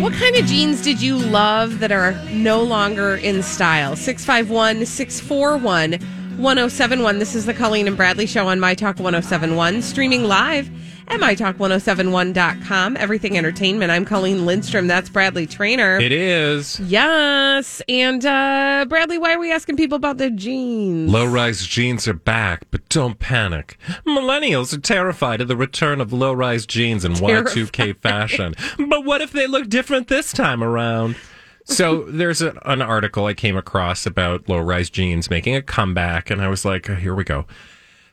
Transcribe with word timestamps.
What 0.00 0.14
kind 0.14 0.34
of 0.36 0.46
jeans 0.46 0.82
did 0.82 1.00
you 1.02 1.16
love 1.16 1.78
that 1.80 1.92
are 1.92 2.12
no 2.30 2.62
longer 2.62 3.16
in 3.16 3.42
style? 3.42 3.94
651 3.94 4.86
641 4.86 5.92
1071. 6.38 7.18
This 7.18 7.34
is 7.34 7.46
the 7.46 7.54
Colleen 7.54 7.86
and 7.86 7.96
Bradley 7.96 8.26
Show 8.26 8.48
on 8.48 8.58
My 8.58 8.74
Talk 8.74 8.98
1071, 8.98 9.82
streaming 9.82 10.24
live 10.24 10.70
at 11.12 11.20
MyTalk1071.com. 11.20 12.96
Everything 12.96 13.36
Entertainment. 13.36 13.90
I'm 13.90 14.04
Colleen 14.04 14.46
Lindstrom. 14.46 14.86
That's 14.86 15.10
Bradley 15.10 15.46
Traynor. 15.46 16.00
It 16.00 16.12
is. 16.12 16.80
Yes. 16.80 17.82
And 17.88 18.24
uh, 18.24 18.86
Bradley, 18.88 19.18
why 19.18 19.34
are 19.34 19.38
we 19.38 19.52
asking 19.52 19.76
people 19.76 19.96
about 19.96 20.16
their 20.16 20.30
jeans? 20.30 21.10
Low 21.10 21.26
rise 21.26 21.66
jeans 21.66 22.08
are 22.08 22.14
back, 22.14 22.62
but 22.70 22.88
don't 22.88 23.18
panic. 23.18 23.76
Millennials 24.06 24.72
are 24.72 24.80
terrified 24.80 25.42
of 25.42 25.48
the 25.48 25.56
return 25.56 26.00
of 26.00 26.12
low 26.12 26.32
rise 26.32 26.64
jeans 26.64 27.04
in 27.04 27.12
Y2K 27.12 28.00
fashion. 28.00 28.54
But 28.88 29.04
what 29.04 29.20
if 29.20 29.32
they 29.32 29.46
look 29.46 29.68
different 29.68 30.08
this 30.08 30.32
time 30.32 30.62
around? 30.62 31.16
So 31.64 32.04
there's 32.04 32.40
a, 32.42 32.58
an 32.64 32.80
article 32.82 33.26
I 33.26 33.34
came 33.34 33.56
across 33.56 34.06
about 34.06 34.48
low 34.48 34.58
rise 34.58 34.90
jeans 34.90 35.28
making 35.30 35.54
a 35.54 35.62
comeback, 35.62 36.30
and 36.30 36.40
I 36.40 36.48
was 36.48 36.64
like, 36.64 36.88
oh, 36.88 36.94
here 36.94 37.14
we 37.14 37.24
go. 37.24 37.46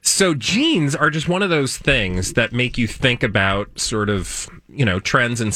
So 0.02 0.34
jeans 0.34 0.96
are 0.96 1.10
just 1.10 1.28
one 1.28 1.44
of 1.44 1.50
those 1.50 1.78
things 1.78 2.34
that 2.34 2.54
make 2.54 2.78
you 2.78 2.88
think 2.88 3.22
about 3.22 3.80
sort 3.80 4.10
of, 4.10 4.50
you 4.70 4.86
know, 4.86 5.00
trends 5.00 5.42
and 5.42 5.54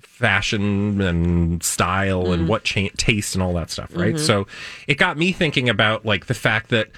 fashion 0.00 1.00
and 1.00 1.62
style 1.62 2.32
and 2.32 2.42
mm-hmm. 2.42 2.46
what 2.48 2.64
cha- 2.64 2.88
taste 2.96 3.34
and 3.34 3.42
all 3.42 3.52
that 3.54 3.70
stuff, 3.70 3.94
right? 3.94 4.14
Mm-hmm. 4.14 4.24
So 4.24 4.46
it 4.86 4.94
got 4.94 5.18
me 5.18 5.32
thinking 5.32 5.68
about 5.68 6.06
like 6.06 6.26
the 6.26 6.34
fact 6.34 6.70
that 6.70 6.90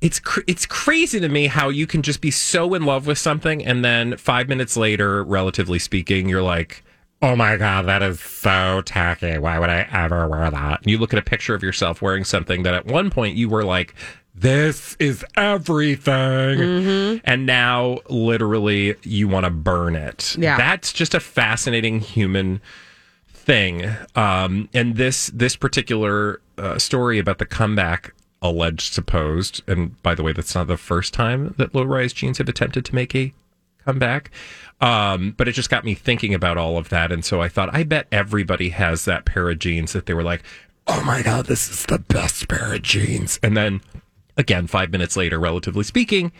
it's 0.00 0.18
cr- 0.18 0.40
it's 0.46 0.64
crazy 0.66 1.20
to 1.20 1.28
me 1.28 1.46
how 1.46 1.68
you 1.68 1.86
can 1.86 2.02
just 2.02 2.20
be 2.20 2.30
so 2.30 2.74
in 2.74 2.84
love 2.84 3.06
with 3.06 3.18
something 3.18 3.64
and 3.64 3.84
then 3.84 4.16
5 4.16 4.48
minutes 4.48 4.76
later, 4.76 5.22
relatively 5.24 5.78
speaking, 5.78 6.28
you're 6.28 6.42
like 6.42 6.82
Oh 7.22 7.36
my 7.36 7.56
god, 7.56 7.86
that 7.86 8.02
is 8.02 8.20
so 8.20 8.82
tacky. 8.82 9.38
Why 9.38 9.58
would 9.58 9.70
I 9.70 9.88
ever 9.90 10.28
wear 10.28 10.50
that? 10.50 10.82
And 10.82 10.90
you 10.90 10.98
look 10.98 11.14
at 11.14 11.18
a 11.18 11.22
picture 11.22 11.54
of 11.54 11.62
yourself 11.62 12.02
wearing 12.02 12.22
something 12.22 12.64
that 12.64 12.74
at 12.74 12.84
one 12.84 13.08
point 13.08 13.34
you 13.36 13.48
were 13.48 13.64
like, 13.64 13.94
this 14.34 14.96
is 14.98 15.24
everything. 15.36 17.20
And 17.24 17.46
now 17.46 17.98
literally 18.08 18.96
you 19.02 19.28
want 19.28 19.44
to 19.44 19.50
burn 19.50 19.94
it. 19.94 20.36
Yeah. 20.36 20.56
That's 20.56 20.92
just 20.92 21.14
a 21.14 21.20
fascinating 21.20 22.00
human 22.00 22.60
thing. 23.28 23.88
Um, 24.16 24.68
and 24.74 24.96
this 24.96 25.28
this 25.28 25.54
particular 25.54 26.40
uh, 26.58 26.78
story 26.78 27.18
about 27.18 27.38
the 27.38 27.46
comeback 27.46 28.12
alleged 28.42 28.92
supposed 28.92 29.62
and 29.66 30.00
by 30.02 30.14
the 30.14 30.22
way 30.22 30.30
that's 30.30 30.54
not 30.54 30.66
the 30.66 30.76
first 30.76 31.14
time 31.14 31.54
that 31.56 31.74
low 31.74 31.82
rise 31.82 32.12
jeans 32.12 32.36
have 32.36 32.48
attempted 32.48 32.84
to 32.84 32.94
make 32.94 33.14
a 33.14 33.32
comeback 33.86 34.30
um, 34.82 35.34
but 35.38 35.48
it 35.48 35.52
just 35.52 35.70
got 35.70 35.82
me 35.82 35.94
thinking 35.94 36.34
about 36.34 36.58
all 36.58 36.76
of 36.76 36.90
that 36.90 37.10
and 37.10 37.24
so 37.24 37.40
i 37.40 37.48
thought 37.48 37.74
i 37.74 37.82
bet 37.82 38.06
everybody 38.12 38.68
has 38.68 39.06
that 39.06 39.24
pair 39.24 39.48
of 39.48 39.58
jeans 39.58 39.94
that 39.94 40.04
they 40.04 40.12
were 40.12 40.22
like 40.22 40.42
oh 40.86 41.02
my 41.04 41.22
god 41.22 41.46
this 41.46 41.70
is 41.70 41.86
the 41.86 41.98
best 41.98 42.46
pair 42.46 42.74
of 42.74 42.82
jeans 42.82 43.40
and 43.42 43.56
then 43.56 43.80
again 44.36 44.66
five 44.66 44.90
minutes 44.90 45.16
later 45.16 45.38
relatively 45.38 45.84
speaking 45.84 46.32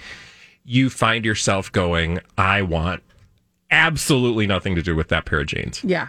you 0.64 0.88
find 0.90 1.24
yourself 1.24 1.70
going 1.72 2.18
i 2.38 2.60
want 2.62 3.02
absolutely 3.70 4.46
nothing 4.46 4.74
to 4.74 4.82
do 4.82 4.94
with 4.94 5.08
that 5.08 5.24
pair 5.24 5.40
of 5.40 5.46
jeans 5.46 5.82
Yeah. 5.84 6.08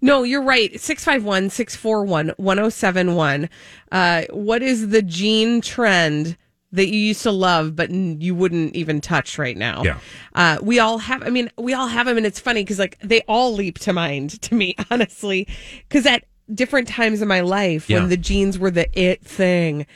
No, 0.00 0.22
you're 0.22 0.40
right. 0.42 0.78
651 0.80 1.50
641 1.50 2.28
1071. 2.36 3.48
Uh, 3.90 4.22
What 4.30 4.62
is 4.62 4.90
the 4.90 5.02
jean 5.02 5.60
trend 5.60 6.36
that 6.70 6.86
you 6.90 6.98
used 7.00 7.22
to 7.24 7.32
love, 7.32 7.74
but 7.74 7.90
you 7.90 8.36
wouldn't 8.36 8.76
even 8.76 9.00
touch 9.00 9.36
right 9.36 9.56
now? 9.56 9.82
Yeah. 9.82 9.98
Uh, 10.32 10.58
we 10.62 10.78
all 10.78 10.98
have, 10.98 11.24
I 11.24 11.30
mean, 11.30 11.50
we 11.58 11.74
all 11.74 11.88
have 11.88 12.06
them, 12.06 12.16
and 12.16 12.24
it's 12.24 12.38
funny 12.38 12.62
because, 12.62 12.78
like, 12.78 12.98
they 13.00 13.22
all 13.22 13.52
leap 13.52 13.80
to 13.80 13.92
mind 13.92 14.40
to 14.42 14.54
me, 14.54 14.76
honestly. 14.92 15.48
Because 15.88 16.06
at 16.06 16.24
different 16.54 16.86
times 16.86 17.20
in 17.20 17.26
my 17.26 17.40
life, 17.40 17.90
Yeah. 17.90 17.98
when 17.98 18.10
the 18.10 18.16
jeans 18.16 18.56
were 18.60 18.70
the 18.70 18.86
it 18.96 19.22
thing, 19.24 19.86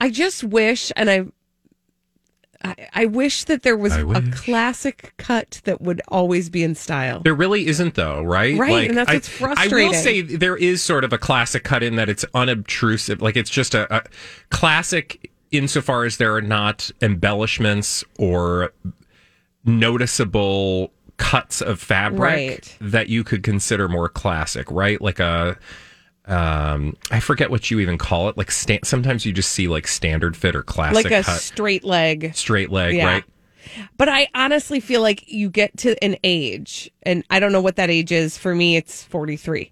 I 0.00 0.10
just 0.10 0.44
wish, 0.44 0.92
and 0.96 1.10
I, 1.10 1.24
I, 2.64 2.88
I 2.94 3.06
wish 3.06 3.44
that 3.44 3.62
there 3.62 3.76
was 3.76 3.92
I 3.92 4.00
a 4.00 4.06
wish. 4.06 4.34
classic 4.34 5.12
cut 5.16 5.60
that 5.64 5.80
would 5.80 6.00
always 6.08 6.50
be 6.50 6.62
in 6.62 6.74
style. 6.74 7.20
There 7.20 7.34
really 7.34 7.66
isn't, 7.66 7.94
though, 7.94 8.22
right? 8.22 8.56
Right, 8.58 8.88
and 8.88 8.96
that's 8.98 9.10
I, 9.10 9.14
what's 9.14 9.28
frustrating. 9.28 9.78
I 9.86 9.88
will 9.88 9.94
say 9.94 10.22
there 10.22 10.56
is 10.56 10.82
sort 10.82 11.04
of 11.04 11.12
a 11.12 11.18
classic 11.18 11.64
cut 11.64 11.82
in 11.82 11.96
that 11.96 12.08
it's 12.08 12.24
unobtrusive. 12.34 13.20
Like 13.22 13.36
it's 13.36 13.50
just 13.50 13.74
a, 13.74 13.92
a 13.94 14.02
classic 14.50 15.30
insofar 15.50 16.04
as 16.04 16.18
there 16.18 16.34
are 16.34 16.42
not 16.42 16.90
embellishments 17.00 18.04
or 18.18 18.72
noticeable 19.64 20.92
cuts 21.16 21.60
of 21.60 21.80
fabric 21.80 22.20
Right. 22.20 22.76
that 22.80 23.08
you 23.08 23.24
could 23.24 23.42
consider 23.42 23.88
more 23.88 24.08
classic, 24.08 24.70
right? 24.70 25.00
Like 25.00 25.18
a. 25.20 25.58
Um, 26.28 26.96
I 27.10 27.20
forget 27.20 27.50
what 27.50 27.70
you 27.70 27.80
even 27.80 27.96
call 27.98 28.28
it. 28.28 28.36
Like 28.36 28.50
sta- 28.50 28.80
sometimes 28.84 29.24
you 29.24 29.32
just 29.32 29.50
see 29.52 29.66
like 29.66 29.88
standard 29.88 30.36
fit 30.36 30.54
or 30.54 30.62
classic 30.62 31.04
like 31.04 31.12
a 31.12 31.22
cut, 31.22 31.40
straight 31.40 31.84
leg. 31.84 32.32
straight 32.34 32.70
leg, 32.70 32.96
Yeah. 32.96 33.06
right? 33.06 33.24
But 33.96 34.08
I 34.08 34.28
honestly 34.34 34.80
feel 34.80 35.00
like 35.02 35.30
you 35.30 35.50
get 35.50 35.76
to 35.78 36.02
an 36.02 36.16
age, 36.24 36.90
and 37.02 37.22
I 37.30 37.38
don't 37.40 37.52
know 37.52 37.60
what 37.60 37.76
that 37.76 37.90
age 37.90 38.12
is. 38.12 38.36
For 38.38 38.54
me, 38.54 38.76
it's 38.76 39.02
43, 39.04 39.70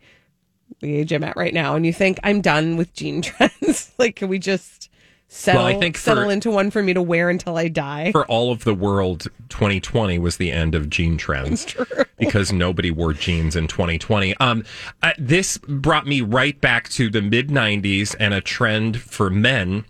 the 0.81 0.97
age 0.97 1.13
I'm 1.13 1.25
at 1.25 1.37
right 1.37 1.55
now. 1.55 1.77
And 1.77 1.87
you 1.87 1.93
think, 1.93 2.19
I'm 2.23 2.41
done 2.43 2.77
with 2.77 2.93
jean 2.95 3.23
trends. 3.23 3.93
like, 3.99 4.17
can 4.17 4.29
we 4.29 4.39
just 4.39 4.91
settle, 5.29 5.65
Well, 5.65 5.77
I 5.77 5.79
think 5.79 5.97
for- 5.97 6.03
settle 6.03 6.31
into 6.31 6.51
one 6.51 6.71
for 6.71 6.83
me 6.83 6.95
to 6.95 7.03
wear 7.03 7.29
until 7.31 7.57
I 7.57 7.69
die? 7.69 8.13
for 8.13 8.27
all 8.27 8.53
of 8.53 8.65
the 8.65 8.75
world, 8.75 9.27
2020 9.49 10.19
was 10.19 10.37
the 10.37 10.51
end 10.53 10.75
of 10.75 10.89
jean 10.91 11.17
trends 11.17 11.75
because 12.19 12.53
nobody 12.53 12.91
wore 12.91 13.13
jeans 13.13 13.57
in 13.57 13.67
2020. 13.69 14.37
Um, 14.39 14.65
uh, 15.03 15.13
this 15.19 15.59
brought 15.59 16.07
me 16.07 16.21
right 16.21 16.61
back 16.61 16.89
to 16.91 17.11
the 17.11 17.23
mid 17.23 17.49
90s 17.49 18.15
and 18.19 18.33
a 18.35 18.41
trend 18.41 19.01
for 19.01 19.31
men. 19.31 19.85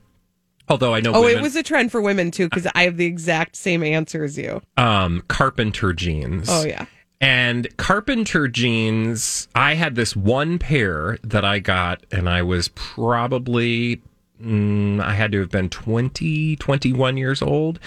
Although 0.68 0.94
I 0.94 1.00
know 1.00 1.12
oh, 1.14 1.20
women, 1.20 1.38
it 1.38 1.42
was 1.42 1.54
a 1.54 1.62
trend 1.62 1.92
for 1.92 2.00
women 2.00 2.32
too, 2.32 2.48
because 2.48 2.66
I 2.74 2.82
have 2.84 2.96
the 2.96 3.06
exact 3.06 3.54
same 3.54 3.84
answer 3.84 4.24
as 4.24 4.36
you. 4.36 4.60
um, 4.76 5.22
carpenter 5.28 5.92
jeans. 5.92 6.48
Oh, 6.50 6.64
yeah. 6.66 6.86
And 7.20 7.74
carpenter 7.76 8.48
jeans, 8.48 9.46
I 9.54 9.74
had 9.74 9.94
this 9.94 10.16
one 10.16 10.58
pair 10.58 11.18
that 11.22 11.44
I 11.44 11.60
got, 11.60 12.04
and 12.10 12.28
I 12.28 12.42
was 12.42 12.68
probably, 12.68 14.02
mm, 14.42 15.00
I 15.00 15.12
had 15.14 15.32
to 15.32 15.40
have 15.40 15.50
been 15.50 15.68
20, 15.68 16.56
21 16.56 17.16
years 17.16 17.42
old. 17.42 17.78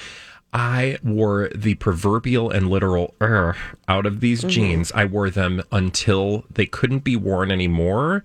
I 0.52 0.98
wore 1.04 1.50
the 1.54 1.76
proverbial 1.76 2.50
and 2.50 2.70
literal 2.70 3.14
out 3.22 4.06
of 4.06 4.20
these 4.20 4.44
jeans. 4.44 4.92
I 4.94 5.06
wore 5.06 5.30
them 5.30 5.62
until 5.72 6.44
they 6.50 6.66
couldn't 6.66 7.04
be 7.04 7.16
worn 7.16 7.52
anymore. 7.52 8.24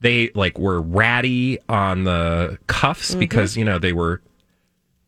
They 0.00 0.30
like 0.34 0.58
were 0.58 0.80
ratty 0.80 1.58
on 1.68 2.04
the 2.04 2.58
cuffs 2.66 3.14
because, 3.14 3.56
you 3.58 3.64
know, 3.64 3.78
they 3.78 3.92
were 3.92 4.22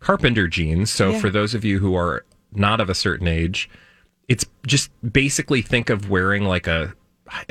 carpenter 0.00 0.46
jeans. 0.46 0.90
So 0.90 1.12
Yeah. 1.12 1.20
for 1.20 1.30
those 1.30 1.54
of 1.54 1.64
you 1.64 1.78
who 1.78 1.94
are 1.94 2.24
not 2.52 2.80
of 2.80 2.90
a 2.90 2.94
certain 2.94 3.28
age, 3.28 3.70
it's 4.28 4.44
just 4.66 4.90
basically 5.10 5.62
think 5.62 5.88
of 5.88 6.10
wearing 6.10 6.44
like 6.44 6.66
a 6.66 6.94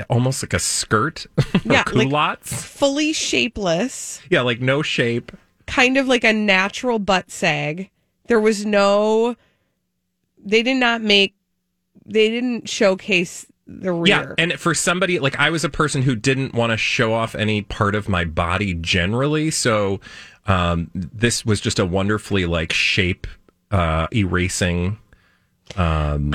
almost 0.10 0.44
like 0.44 0.54
a 0.54 0.60
skirt 0.60 1.26
Yeah, 1.66 1.84
like- 1.94 2.44
Fully 2.44 3.14
shapeless, 3.14 4.22
yeah, 4.30 4.42
like 4.42 4.62
no 4.62 4.82
shape. 4.82 5.32
kind 5.68 5.98
of 5.98 6.08
like 6.08 6.24
a 6.24 6.34
natural 6.34 7.00
butt 7.00 7.30
sag. 7.32 7.90
There 8.28 8.40
was 8.40 8.66
no, 8.66 9.36
they 10.44 10.64
did 10.64 10.78
not 10.78 11.02
make, 11.02 11.36
they 12.06 12.30
didn't 12.30 12.68
showcase 12.70 13.46
the 13.66 13.92
rear. 13.92 14.36
Yeah, 14.38 14.44
and 14.44 14.54
for 14.54 14.74
somebody 14.74 15.20
like 15.20 15.38
I 15.40 15.50
was 15.50 15.64
a 15.64 15.70
person 15.70 16.02
who 16.02 16.16
didn't 16.16 16.54
want 16.54 16.72
to 16.72 16.78
show 16.78 17.14
off 17.14 17.36
any 17.36 17.62
part 17.64 17.96
of 17.96 18.08
my 18.10 18.24
body 18.26 18.74
generally, 18.74 19.52
so 19.52 20.00
um, 20.46 20.90
this 20.94 21.46
was 21.46 21.60
just 21.60 21.80
a 21.80 21.86
wonderfully 21.86 22.46
like 22.46 22.72
shape 22.72 23.28
uh, 23.72 24.08
erasing 24.14 24.98
um, 25.76 26.34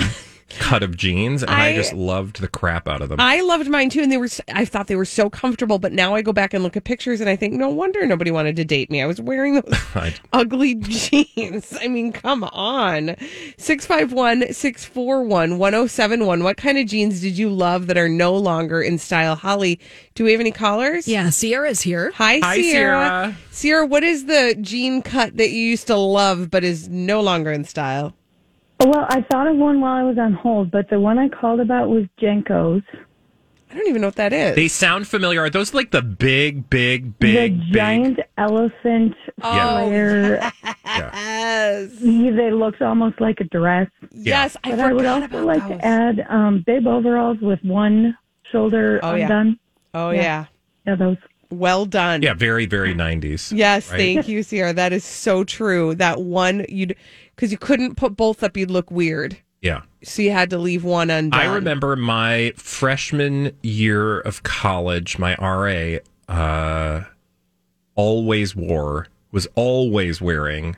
cut 0.59 0.83
of 0.83 0.97
jeans, 0.97 1.43
and 1.43 1.51
I, 1.51 1.69
I- 1.69 1.75
just 1.75 1.93
loved 1.93 2.41
the 2.41 2.49
crap 2.49 2.89
out 2.89 3.01
of 3.03 3.09
them. 3.09 3.21
I 3.21 3.41
loved 3.41 3.69
mine 3.69 3.91
too, 3.91 4.01
and 4.03 4.11
they 4.13 4.17
were. 4.17 4.29
I 4.53 4.65
thought 4.65 4.87
they 4.87 4.97
were 4.97 5.05
so 5.05 5.29
comfortable, 5.31 5.79
but 5.79 5.93
now 5.93 6.15
I 6.15 6.23
go 6.23 6.33
back 6.33 6.55
and 6.55 6.63
look 6.63 6.77
at 6.77 6.85
pictures, 6.85 7.21
and 7.21 7.29
I 7.31 7.37
think, 7.37 7.55
no 7.55 7.69
wonder 7.69 8.07
nobody 8.07 8.31
wanted 8.31 8.57
to 8.57 8.65
date 8.65 8.91
me. 8.91 9.03
I 9.03 9.07
was 9.07 9.21
wearing 9.21 9.55
those 9.55 9.75
I- 9.95 10.15
ugly 10.33 10.75
jeans. 10.77 11.77
I 11.81 11.89
mean, 11.89 12.13
come 12.13 12.45
on. 12.45 13.17
651 13.59 14.53
641 14.53 15.59
1071. 15.59 16.43
What 16.45 16.57
kind 16.57 16.79
of 16.79 16.87
jeans 16.87 17.21
did 17.21 17.39
you 17.39 17.49
love 17.51 17.87
that 17.87 17.97
are 17.99 18.09
no 18.09 18.35
longer 18.37 18.83
in 18.83 18.99
style? 18.99 19.35
Holly, 19.37 19.79
do 20.15 20.25
we 20.25 20.33
have 20.33 20.41
any 20.41 20.53
callers? 20.53 21.07
Yeah, 21.09 21.31
Sierra's 21.31 21.81
here. 21.81 22.13
Hi, 22.17 22.39
Hi, 22.43 22.57
Sierra. 22.57 22.63
Sierra. 22.63 23.37
Sierra, 23.51 23.87
what 23.87 24.03
is 24.03 24.27
the 24.27 24.57
jean 24.61 25.03
cut 25.03 25.37
that 25.37 25.51
you 25.51 25.59
used 25.61 25.87
to 25.89 25.97
love 25.97 26.51
but 26.51 26.65
is 26.65 26.89
no 26.89 27.21
longer 27.21 27.53
in 27.53 27.65
style? 27.65 28.15
Well, 28.85 29.07
I 29.09 29.23
thought 29.31 29.47
of 29.47 29.57
one 29.57 29.81
while 29.81 29.95
I 29.95 30.03
was 30.03 30.19
on 30.19 30.33
hold, 30.33 30.71
but 30.71 30.89
the 30.91 30.99
one 30.99 31.19
I 31.19 31.29
called 31.29 31.61
about 31.61 31.89
was 31.89 32.05
JNCO's. 32.21 32.83
I 33.71 33.75
don't 33.75 33.89
even 33.89 34.03
know 34.03 34.09
what 34.09 34.17
that 34.17 34.33
is. 34.35 34.55
they 34.55 34.69
sound 34.69 35.09
familiar. 35.09 35.41
Are 35.41 35.49
those 35.49 35.73
like 35.73 35.93
the 35.93 36.03
big, 36.03 36.69
big, 36.69 37.19
big, 37.19 37.59
the 37.59 37.59
big? 37.65 37.73
giant 37.73 38.19
elephant 38.37 39.15
Yeah. 39.43 39.79
flare. 39.87 40.53
yes. 40.85 41.91
They 42.01 42.51
looked 42.51 42.83
almost 42.83 43.19
like 43.21 43.41
a 43.41 43.45
dress. 43.45 43.89
Yes, 44.11 44.57
I 44.65 44.71
But 44.73 44.81
I 44.81 44.93
would 44.93 45.07
also 45.07 45.25
about 45.27 45.45
like 45.47 45.63
those. 45.69 45.79
to 45.79 45.85
add 45.87 46.27
um, 46.29 46.63
bib 46.67 46.87
overalls 46.87 47.39
with 47.41 47.61
one 47.63 48.17
shoulder 48.51 49.01
Oh, 49.03 49.15
yeah. 49.15 49.23
undone. 49.25 49.59
Oh, 49.95 50.11
yeah. 50.11 50.47
Yeah, 50.87 50.97
those. 50.97 51.17
Well 51.51 51.85
done. 51.87 52.23
Yeah, 52.23 52.33
very, 52.35 52.65
very 52.67 52.93
nineties. 52.95 53.53
Yes, 53.53 53.91
right? 53.91 53.99
thank 53.99 54.29
you, 54.29 54.43
Sierra. 54.43 54.73
That 54.73 54.93
is 54.95 55.05
so 55.05 55.45
true. 55.45 55.95
That 55.95 56.21
one 56.21 56.65
you'd 56.69 56.97
because 57.35 57.53
you 57.53 57.59
couldn't 57.59 57.97
put 57.97 58.17
both 58.17 58.43
up, 58.43 58.57
you'd 58.57 58.71
look 58.71 58.91
weird. 58.91 59.39
Yeah. 59.61 59.83
So 60.03 60.23
you 60.23 60.33
had 60.33 60.51
to 60.51 60.59
leave 60.59 60.85
one 60.85 61.11
undone. 61.11 61.41
I 61.41 61.55
remember 61.55 61.95
my 61.97 62.53
freshman 62.57 63.57
year 63.63 64.21
of 64.21 64.43
college, 64.43 65.19
my 65.19 65.37
RA 65.37 65.99
uh, 66.29 67.05
always 67.95 68.57
wore, 68.57 69.07
was 69.31 69.47
always 69.55 70.21
wearing 70.21 70.77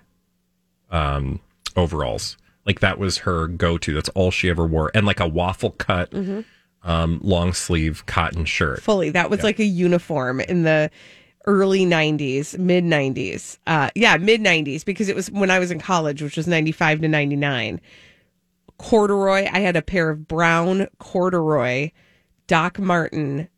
um, 0.91 1.41
overalls. 1.77 2.37
Like 2.67 2.81
that 2.81 2.99
was 2.99 3.19
her 3.19 3.47
go 3.47 3.79
to. 3.79 3.95
That's 3.95 4.11
all 4.11 4.31
she 4.31 4.51
ever 4.51 4.67
wore. 4.67 4.91
And 4.95 5.07
like 5.07 5.21
a 5.21 5.29
waffle 5.29 5.71
cut, 5.73 6.13
um, 6.83 7.21
long 7.23 7.53
sleeve 7.55 8.05
cotton 8.07 8.45
shirt. 8.45 8.83
fully. 8.83 9.11
That 9.11 9.31
was 9.31 9.43
like 9.43 9.59
a 9.59 9.65
uniform 9.65 10.41
in 10.41 10.63
the 10.63 10.91
early 11.47 11.85
90s, 11.85 12.59
mid 12.59 12.85
90s. 12.85 13.59
Uh, 13.67 13.91
yeah, 13.95 14.17
mid 14.17 14.41
90s 14.41 14.85
because 14.85 15.09
it 15.09 15.17
was 15.17 15.31
when 15.31 15.51
I 15.51 15.59
was 15.59 15.71
in 15.71 15.79
college, 15.79 16.23
which 16.23 16.37
was 16.37 16.47
95 16.47 17.01
to 17.03 17.09
99. 17.09 17.81
Corduroy. 18.79 19.49
I 19.53 19.61
had 19.61 19.77
a 19.77 19.83
pair 19.83 20.11
of 20.11 20.27
brown 20.27 20.89
corduroy 20.99 21.91
Doc 22.47 22.79
Martin 22.79 23.49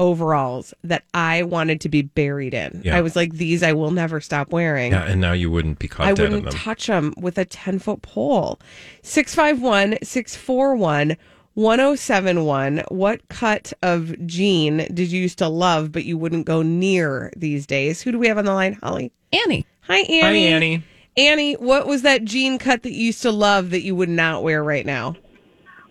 overalls 0.00 0.74
that 0.82 1.04
I 1.14 1.44
wanted 1.44 1.80
to 1.82 1.88
be 1.88 2.02
buried 2.02 2.54
in. 2.54 2.82
Yeah. 2.84 2.96
I 2.96 3.02
was 3.02 3.14
like, 3.14 3.34
these 3.34 3.62
I 3.62 3.72
will 3.72 3.92
never 3.92 4.20
stop 4.20 4.50
wearing. 4.50 4.92
Yeah, 4.92 5.04
and 5.04 5.20
now 5.20 5.32
you 5.32 5.50
wouldn't 5.50 5.78
be 5.78 5.86
caught 5.86 6.06
I 6.08 6.12
dead 6.12 6.26
in 6.26 6.32
wouldn't 6.32 6.50
them. 6.50 6.60
touch 6.60 6.86
them 6.88 7.14
with 7.16 7.38
a 7.38 7.44
10 7.44 7.78
foot 7.78 8.02
pole. 8.02 8.58
651 9.02 9.98
641 10.02 11.16
1071. 11.54 12.84
What 12.88 13.28
cut 13.28 13.72
of 13.82 14.26
jean 14.26 14.86
did 14.94 15.12
you 15.12 15.22
used 15.22 15.38
to 15.38 15.48
love, 15.48 15.92
but 15.92 16.04
you 16.04 16.16
wouldn't 16.16 16.46
go 16.46 16.62
near 16.62 17.32
these 17.36 17.66
days? 17.66 18.02
Who 18.02 18.12
do 18.12 18.18
we 18.18 18.28
have 18.28 18.38
on 18.38 18.44
the 18.44 18.54
line, 18.54 18.74
Holly? 18.74 19.12
Annie. 19.32 19.66
Hi, 19.82 19.98
Annie. 19.98 20.20
Hi, 20.20 20.54
Annie. 20.54 20.84
Annie, 21.16 21.54
what 21.54 21.86
was 21.86 22.02
that 22.02 22.24
jean 22.24 22.58
cut 22.58 22.82
that 22.84 22.92
you 22.92 23.06
used 23.06 23.22
to 23.22 23.30
love 23.30 23.70
that 23.70 23.82
you 23.82 23.94
would 23.94 24.08
not 24.08 24.42
wear 24.42 24.64
right 24.64 24.86
now? 24.86 25.14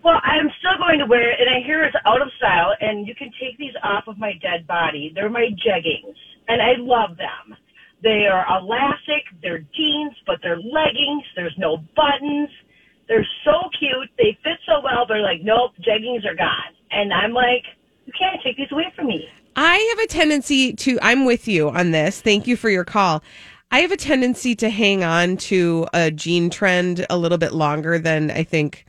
Well, 0.04 0.20
I'm 0.24 0.50
still 0.58 0.78
going 0.80 0.98
to 0.98 1.06
wear 1.06 1.30
it, 1.30 1.40
and 1.40 1.48
I 1.48 1.62
hear 1.64 1.84
it's 1.84 1.96
out 2.08 2.24
of 2.24 2.30
style, 2.38 2.74
and 2.82 3.08
you 3.08 3.14
can 3.14 3.30
take 3.40 3.56
these 3.60 3.74
off 3.84 4.08
of 4.08 4.18
my 4.18 4.34
dead 4.42 4.66
body. 4.66 5.12
They're 5.14 5.30
my 5.30 5.50
jeggings, 5.62 6.18
and 6.48 6.60
I 6.60 6.74
love 6.80 7.18
them. 7.18 7.56
They 8.02 8.26
are 8.26 8.44
elastic, 8.58 9.30
they're 9.44 9.60
jeans, 9.60 10.14
but 10.26 10.38
they're 10.42 10.58
leggings. 10.58 11.24
There's 11.36 11.56
no 11.60 11.78
buttons. 11.96 12.50
They're 13.12 13.28
so 13.44 13.70
cute. 13.78 14.10
They 14.18 14.38
fit 14.42 14.58
so 14.66 14.80
well. 14.82 15.06
They're 15.06 15.22
like, 15.22 15.42
nope, 15.44 15.72
jeggings 15.82 16.26
are 16.26 16.34
gone. 16.34 16.74
And 16.92 17.12
I'm 17.12 17.34
like, 17.34 17.66
you 18.06 18.14
can't 18.18 18.42
take 18.42 18.56
these 18.56 18.72
away 18.72 18.86
from 18.96 19.08
me. 19.08 19.28
I 19.58 19.76
have 19.76 20.00
a 20.06 20.08
tendency 20.08 20.72
to, 20.72 20.98
I'm 21.02 21.26
with 21.26 21.46
you 21.46 21.70
on 21.70 21.92
this. 21.92 22.22
Thank 22.22 22.48
you 22.48 22.56
for 22.56 22.70
your 22.70 22.86
call. 22.86 23.22
I 23.70 23.80
have 23.80 23.92
a 23.92 23.98
tendency 23.98 24.56
to 24.56 24.70
hang 24.70 25.04
on 25.04 25.36
to 25.38 25.88
a 25.94 26.10
jean 26.10 26.50
trend 26.50 27.06
a 27.10 27.18
little 27.18 27.38
bit 27.38 27.52
longer 27.52 28.00
than 28.00 28.32
I 28.32 28.44
think 28.44 28.86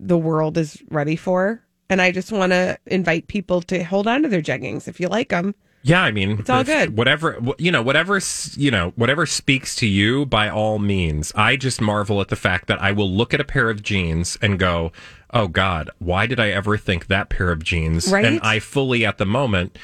the 0.00 0.18
world 0.18 0.58
is 0.58 0.82
ready 0.90 1.14
for. 1.14 1.62
And 1.88 2.02
I 2.02 2.10
just 2.10 2.32
want 2.32 2.50
to 2.50 2.76
invite 2.86 3.28
people 3.28 3.62
to 3.62 3.84
hold 3.84 4.08
on 4.08 4.22
to 4.22 4.28
their 4.28 4.42
jeggings 4.42 4.88
if 4.88 4.98
you 4.98 5.06
like 5.06 5.28
them. 5.28 5.54
Yeah, 5.82 6.02
I 6.02 6.12
mean, 6.12 6.38
It's 6.38 6.50
all 6.50 6.64
good. 6.64 6.96
Whatever 6.96 7.38
you 7.58 7.72
know, 7.72 7.82
whatever 7.82 8.20
you 8.56 8.70
know, 8.70 8.92
whatever 8.96 9.26
speaks 9.26 9.74
to 9.76 9.86
you, 9.86 10.24
by 10.26 10.48
all 10.48 10.78
means. 10.78 11.32
I 11.34 11.56
just 11.56 11.80
marvel 11.80 12.20
at 12.20 12.28
the 12.28 12.36
fact 12.36 12.68
that 12.68 12.80
I 12.80 12.92
will 12.92 13.10
look 13.10 13.34
at 13.34 13.40
a 13.40 13.44
pair 13.44 13.68
of 13.68 13.82
jeans 13.82 14.38
and 14.40 14.58
go, 14.58 14.92
"Oh 15.32 15.48
God, 15.48 15.90
why 15.98 16.26
did 16.26 16.38
I 16.38 16.50
ever 16.50 16.76
think 16.76 17.08
that 17.08 17.28
pair 17.28 17.50
of 17.50 17.64
jeans?" 17.64 18.12
Right? 18.12 18.24
And 18.24 18.40
I 18.42 18.60
fully, 18.60 19.04
at 19.04 19.18
the 19.18 19.26
moment, 19.26 19.76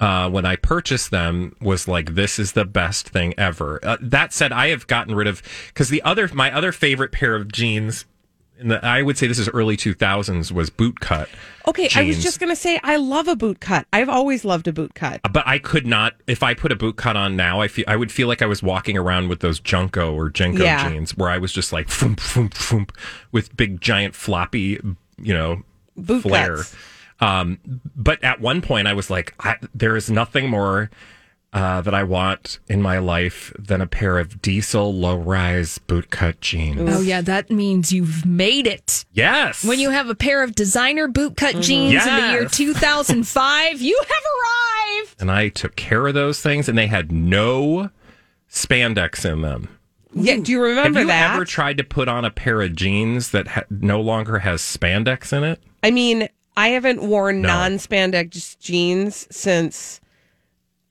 uh, 0.00 0.28
when 0.28 0.44
I 0.44 0.56
purchased 0.56 1.10
them, 1.10 1.54
was 1.60 1.86
like, 1.86 2.14
"This 2.14 2.38
is 2.38 2.52
the 2.52 2.64
best 2.64 3.08
thing 3.08 3.32
ever." 3.38 3.78
Uh, 3.84 3.96
that 4.00 4.32
said, 4.32 4.52
I 4.52 4.68
have 4.68 4.86
gotten 4.88 5.14
rid 5.14 5.28
of 5.28 5.42
because 5.68 5.90
the 5.90 6.02
other, 6.02 6.28
my 6.34 6.52
other 6.52 6.72
favorite 6.72 7.12
pair 7.12 7.36
of 7.36 7.52
jeans. 7.52 8.04
In 8.58 8.68
the, 8.68 8.84
I 8.84 9.02
would 9.02 9.18
say 9.18 9.26
this 9.26 9.38
is 9.38 9.48
early 9.50 9.76
2000s 9.76 10.50
was 10.50 10.70
boot 10.70 11.00
cut. 11.00 11.28
Okay, 11.68 11.90
I 11.94 12.04
was 12.04 12.22
just 12.22 12.40
going 12.40 12.48
to 12.50 12.56
say 12.56 12.80
I 12.82 12.96
love 12.96 13.28
a 13.28 13.36
boot 13.36 13.60
cut. 13.60 13.86
I've 13.92 14.08
always 14.08 14.44
loved 14.46 14.66
a 14.66 14.72
boot 14.72 14.94
cut. 14.94 15.20
but 15.30 15.46
I 15.46 15.58
could 15.58 15.86
not. 15.86 16.14
If 16.26 16.42
I 16.42 16.54
put 16.54 16.72
a 16.72 16.76
boot 16.76 16.96
cut 16.96 17.16
on 17.16 17.36
now, 17.36 17.60
I 17.60 17.68
feel 17.68 17.84
I 17.86 17.96
would 17.96 18.10
feel 18.10 18.28
like 18.28 18.40
I 18.40 18.46
was 18.46 18.62
walking 18.62 18.96
around 18.96 19.28
with 19.28 19.40
those 19.40 19.60
Junko 19.60 20.14
or 20.14 20.30
JNCO 20.30 20.60
Yeah. 20.60 20.88
jeans, 20.88 21.16
where 21.16 21.28
I 21.28 21.36
was 21.38 21.52
just 21.52 21.72
like 21.72 21.88
foomp, 21.88 22.16
foomp, 22.16 22.54
foomp, 22.54 22.90
with 23.32 23.54
big 23.56 23.80
giant 23.80 24.14
floppy, 24.14 24.80
you 25.20 25.34
know, 25.34 25.62
Boot 25.96 26.22
flare. 26.22 26.56
cuts. 26.56 26.74
Um, 27.20 27.58
but 27.96 28.22
at 28.24 28.40
one 28.40 28.60
point, 28.62 28.86
I 28.88 28.92
was 28.92 29.10
like, 29.10 29.34
I, 29.40 29.56
there 29.74 29.96
is 29.96 30.10
nothing 30.10 30.48
more 30.50 30.90
uh, 31.56 31.80
that 31.80 31.94
I 31.94 32.02
want 32.02 32.58
in 32.68 32.82
my 32.82 32.98
life 32.98 33.50
than 33.58 33.80
a 33.80 33.86
pair 33.86 34.18
of 34.18 34.42
diesel 34.42 34.92
low 34.92 35.16
rise 35.16 35.78
bootcut 35.88 36.40
jeans. 36.40 36.80
Oh, 36.94 37.00
yeah, 37.00 37.22
that 37.22 37.50
means 37.50 37.90
you've 37.92 38.26
made 38.26 38.66
it. 38.66 39.06
Yes. 39.14 39.64
When 39.64 39.80
you 39.80 39.88
have 39.88 40.10
a 40.10 40.14
pair 40.14 40.42
of 40.42 40.54
designer 40.54 41.08
bootcut 41.08 41.62
jeans 41.62 42.04
in 42.06 42.14
the 42.14 42.30
year 42.32 42.44
2005, 42.48 43.80
you 43.80 43.98
have 43.98 44.10
arrived. 45.00 45.14
and 45.20 45.30
I 45.30 45.48
took 45.48 45.76
care 45.76 46.06
of 46.06 46.12
those 46.14 46.42
things, 46.42 46.68
and 46.68 46.76
they 46.76 46.88
had 46.88 47.10
no 47.10 47.90
spandex 48.50 49.24
in 49.30 49.40
them. 49.40 49.68
Yeah, 50.14 50.36
do 50.36 50.52
you 50.52 50.62
remember 50.62 50.98
Have 51.00 51.06
you 51.06 51.12
that? 51.12 51.34
ever 51.34 51.44
tried 51.44 51.78
to 51.78 51.84
put 51.84 52.08
on 52.08 52.24
a 52.24 52.30
pair 52.30 52.62
of 52.62 52.74
jeans 52.74 53.30
that 53.30 53.48
ha- 53.48 53.64
no 53.70 54.00
longer 54.00 54.40
has 54.40 54.60
spandex 54.62 55.32
in 55.32 55.42
it? 55.44 55.62
I 55.82 55.90
mean, 55.90 56.28
I 56.56 56.68
haven't 56.68 57.02
worn 57.02 57.42
No. 57.42 57.48
non-spandex 57.48 58.58
jeans 58.58 59.26
since 59.30 60.00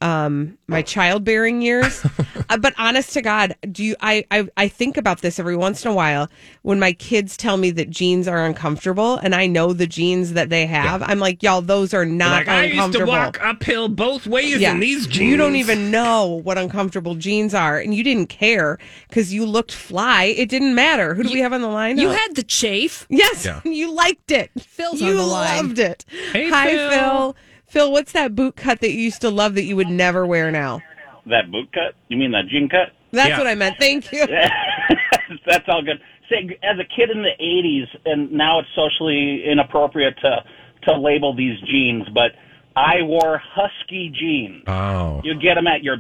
um 0.02 0.58
my 0.68 0.82
childbearing 0.82 1.62
years. 1.62 2.06
Uh, 2.48 2.58
but 2.58 2.76
honest 2.78 3.12
to 3.14 3.24
God, 3.24 3.56
do 3.72 3.84
you 3.84 3.96
I, 4.02 4.24
I 4.30 4.48
I 4.56 4.68
think 4.68 4.98
about 4.98 5.22
this 5.22 5.40
every 5.40 5.56
once 5.56 5.84
in 5.84 5.90
a 5.90 5.96
while 5.96 6.30
when 6.62 6.80
my 6.80 6.94
kids 6.94 7.36
tell 7.36 7.58
me 7.58 7.72
that 7.72 7.90
jeans 7.90 8.28
are 8.28 8.46
uncomfortable 8.46 9.18
and 9.18 9.34
I 9.34 9.48
know 9.48 9.74
the 9.74 9.88
jeans 9.88 10.34
that 10.34 10.50
they 10.50 10.68
have. 10.68 11.02
I'm 11.02 11.18
like, 11.18 11.42
y'all, 11.42 11.62
those 11.62 11.92
are 11.92 12.06
not 12.06 12.46
like 12.46 12.48
I 12.48 12.66
used 12.66 12.94
to 13.00 13.06
walk 13.06 13.42
uphill 13.42 13.90
both 13.90 14.28
ways 14.28 14.62
in 14.62 14.80
these 14.80 15.08
jeans. 15.08 15.32
You 15.32 15.38
don't 15.38 15.56
even 15.56 15.90
know 15.90 16.40
what 16.44 16.60
uncomfortable 16.60 17.16
jeans 17.16 17.56
are, 17.56 17.80
and 17.80 17.96
you 17.96 18.04
didn't 18.04 18.28
care 18.28 18.78
because 19.10 19.34
you 19.34 19.44
looked 19.48 19.72
fly. 19.72 20.26
It 20.26 20.48
didn't 20.50 20.76
matter. 20.76 21.16
Who 21.16 21.24
do 21.24 21.34
we 21.34 21.40
have 21.40 21.54
on 21.54 21.62
the 21.62 21.68
line? 21.68 21.98
You 21.98 22.10
had 22.10 22.36
the 22.36 22.44
chafe. 22.44 23.08
Yes, 23.10 23.44
Yeah. 23.44 23.62
you 23.66 23.92
liked 23.92 24.30
it. 24.30 24.52
Phil's 24.60 25.02
you 25.02 25.10
on 25.12 25.16
the 25.16 25.24
line. 25.24 25.66
loved 25.66 25.80
it. 25.80 26.06
Hey, 26.32 26.48
Hi, 26.52 26.70
Phil. 26.70 26.90
Phil. 26.92 27.36
Phil, 27.76 27.92
what's 27.92 28.14
that 28.14 28.36
boot 28.36 28.56
cut 28.56 28.80
that 28.80 28.92
you 28.94 29.02
used 29.02 29.20
to 29.20 29.30
love 29.30 29.56
that 29.56 29.66
you 29.66 29.76
would 29.76 29.90
never 29.90 30.26
wear 30.26 30.50
now? 30.50 30.82
That 31.26 31.52
boot 31.52 31.74
cut? 31.74 31.94
You 32.08 32.16
mean 32.16 32.32
that 32.32 32.48
jean 32.48 32.70
cut? 32.70 32.94
That's 33.12 33.32
Yeah. 33.32 33.38
what 33.38 33.48
I 33.48 33.56
meant. 33.56 33.76
Thank 33.78 34.14
you. 34.14 34.26
That's 35.46 35.66
all 35.68 35.82
good. 35.82 36.00
Say, 36.30 36.58
as 36.64 36.80
a 36.80 36.86
kid 36.86 37.10
in 37.10 37.22
the 37.22 37.34
'80s, 37.38 37.88
and 38.06 38.32
now 38.32 38.60
it's 38.60 38.70
socially 38.76 39.44
inappropriate 39.46 40.16
to 40.22 40.46
to 40.88 40.98
label 40.98 41.36
these 41.36 41.60
jeans, 41.70 42.08
but 42.14 42.32
I 42.78 43.02
wore 43.02 43.42
husky 43.44 44.10
jeans. 44.10 44.64
Oh. 44.68 45.20
You 45.26 45.34
get 45.38 45.56
them 45.56 45.68
at 45.68 45.84
your 45.84 45.98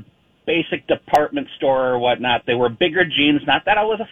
basic 0.47 0.87
department 0.87 1.49
store 1.57 1.89
or 1.89 1.99
whatnot. 1.99 2.43
They 2.47 2.53
were 2.55 2.69
bigger 2.69 3.03
jeans. 3.03 3.41
Not 3.45 3.65
that 3.65 3.77
I 3.77 3.83
was 3.83 3.99
a 3.99 4.07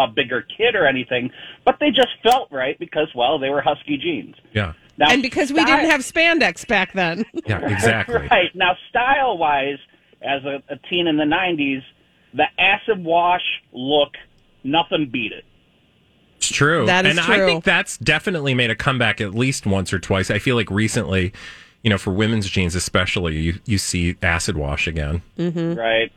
a 0.00 0.06
bigger 0.06 0.42
kid 0.56 0.76
or 0.76 0.86
anything, 0.86 1.32
but 1.64 1.78
they 1.80 1.90
just 1.90 2.10
felt 2.22 2.52
right 2.52 2.78
because 2.78 3.08
well, 3.16 3.40
they 3.40 3.48
were 3.48 3.60
husky 3.60 3.96
jeans. 3.96 4.36
Yeah. 4.52 4.74
Now, 5.00 5.10
and 5.10 5.22
because 5.22 5.50
we 5.50 5.62
sty- 5.62 5.76
didn't 5.76 5.90
have 5.90 6.02
spandex 6.02 6.68
back 6.68 6.92
then. 6.92 7.24
Yeah, 7.46 7.66
exactly. 7.68 8.16
right 8.30 8.54
now, 8.54 8.76
style 8.90 9.38
wise, 9.38 9.78
as 10.20 10.44
a, 10.44 10.62
a 10.68 10.76
teen 10.88 11.06
in 11.06 11.16
the 11.16 11.24
'90s, 11.24 11.82
the 12.34 12.44
acid 12.58 13.02
wash 13.02 13.42
look, 13.72 14.10
nothing 14.62 15.08
beat 15.10 15.32
it. 15.32 15.44
It's 16.36 16.52
true. 16.52 16.84
That 16.86 17.06
is 17.06 17.18
and 17.18 17.20
I 17.20 17.36
true. 17.36 17.46
think 17.46 17.64
that's 17.64 17.96
definitely 17.96 18.54
made 18.54 18.70
a 18.70 18.76
comeback 18.76 19.20
at 19.20 19.34
least 19.34 19.66
once 19.66 19.92
or 19.92 19.98
twice. 19.98 20.30
I 20.30 20.38
feel 20.38 20.54
like 20.54 20.70
recently, 20.70 21.32
you 21.82 21.90
know, 21.90 21.98
for 21.98 22.12
women's 22.12 22.48
jeans 22.48 22.74
especially, 22.74 23.36
you, 23.36 23.58
you 23.64 23.78
see 23.78 24.16
acid 24.22 24.56
wash 24.56 24.86
again. 24.86 25.22
Mm-hmm. 25.38 25.74
Right. 25.78 26.12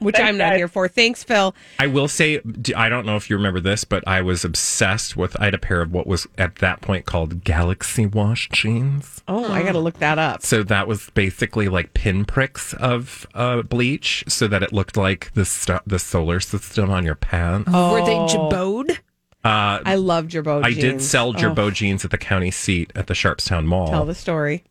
Which 0.00 0.16
Thanks, 0.16 0.28
I'm 0.28 0.38
not 0.38 0.50
guys. 0.50 0.56
here 0.58 0.68
for. 0.68 0.88
Thanks, 0.88 1.22
Phil. 1.22 1.54
I 1.78 1.86
will 1.86 2.08
say, 2.08 2.40
I 2.74 2.88
don't 2.88 3.04
know 3.06 3.16
if 3.16 3.28
you 3.30 3.36
remember 3.36 3.60
this, 3.60 3.84
but 3.84 4.02
I 4.08 4.22
was 4.22 4.44
obsessed 4.44 5.14
with, 5.16 5.38
I 5.40 5.44
had 5.44 5.54
a 5.54 5.58
pair 5.58 5.82
of 5.82 5.92
what 5.92 6.06
was 6.06 6.26
at 6.38 6.56
that 6.56 6.80
point 6.80 7.04
called 7.04 7.44
Galaxy 7.44 8.06
Wash 8.06 8.48
jeans. 8.50 9.22
Oh, 9.28 9.52
I 9.52 9.62
got 9.62 9.72
to 9.72 9.78
look 9.78 9.98
that 9.98 10.18
up. 10.18 10.42
So 10.42 10.62
that 10.62 10.88
was 10.88 11.10
basically 11.10 11.68
like 11.68 11.92
pinpricks 11.92 12.72
of 12.74 13.26
uh, 13.34 13.60
bleach 13.62 14.24
so 14.26 14.48
that 14.48 14.62
it 14.62 14.72
looked 14.72 14.96
like 14.96 15.32
the, 15.34 15.44
st- 15.44 15.86
the 15.86 15.98
solar 15.98 16.40
system 16.40 16.90
on 16.90 17.04
your 17.04 17.14
pants. 17.14 17.70
Oh. 17.72 17.92
Were 17.92 18.04
they 18.06 18.16
jabode? 18.16 18.98
Uh, 19.44 19.80
I 19.84 19.94
loved 19.94 20.34
your 20.34 20.42
bow 20.42 20.60
I 20.62 20.70
jeans. 20.70 20.80
did 20.80 21.02
sell 21.02 21.34
Oh, 21.36 21.70
jeans 21.70 22.04
at 22.04 22.10
the 22.10 22.18
county 22.18 22.50
seat 22.50 22.92
at 22.94 23.06
the 23.06 23.14
Sharpstown 23.14 23.64
Mall. 23.66 23.88
Tell 23.88 24.04
the 24.04 24.14
story. 24.14 24.64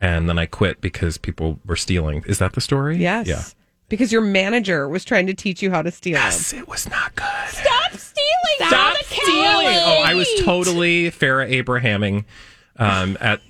and 0.00 0.28
then 0.28 0.38
I 0.38 0.46
quit 0.46 0.80
because 0.80 1.16
people 1.18 1.60
were 1.64 1.76
stealing. 1.76 2.22
Is 2.26 2.38
that 2.38 2.52
the 2.54 2.60
story? 2.60 2.96
Yes. 2.98 3.26
Yeah. 3.26 3.42
Because 3.92 4.10
your 4.10 4.22
manager 4.22 4.88
was 4.88 5.04
trying 5.04 5.26
to 5.26 5.34
teach 5.34 5.60
you 5.60 5.70
how 5.70 5.82
to 5.82 5.90
steal 5.90 6.14
Yes, 6.14 6.52
them. 6.52 6.60
it 6.60 6.68
was 6.68 6.88
not 6.88 7.14
good. 7.14 7.26
Stop 7.48 7.92
stealing! 7.92 8.68
Stop 8.68 8.96
stealing! 9.04 9.66
Oh, 9.66 10.02
I 10.02 10.14
was 10.14 10.26
totally 10.40 11.10
Farrah 11.10 11.60
Abrahaming 11.60 12.24
um, 12.78 13.18
at 13.20 13.42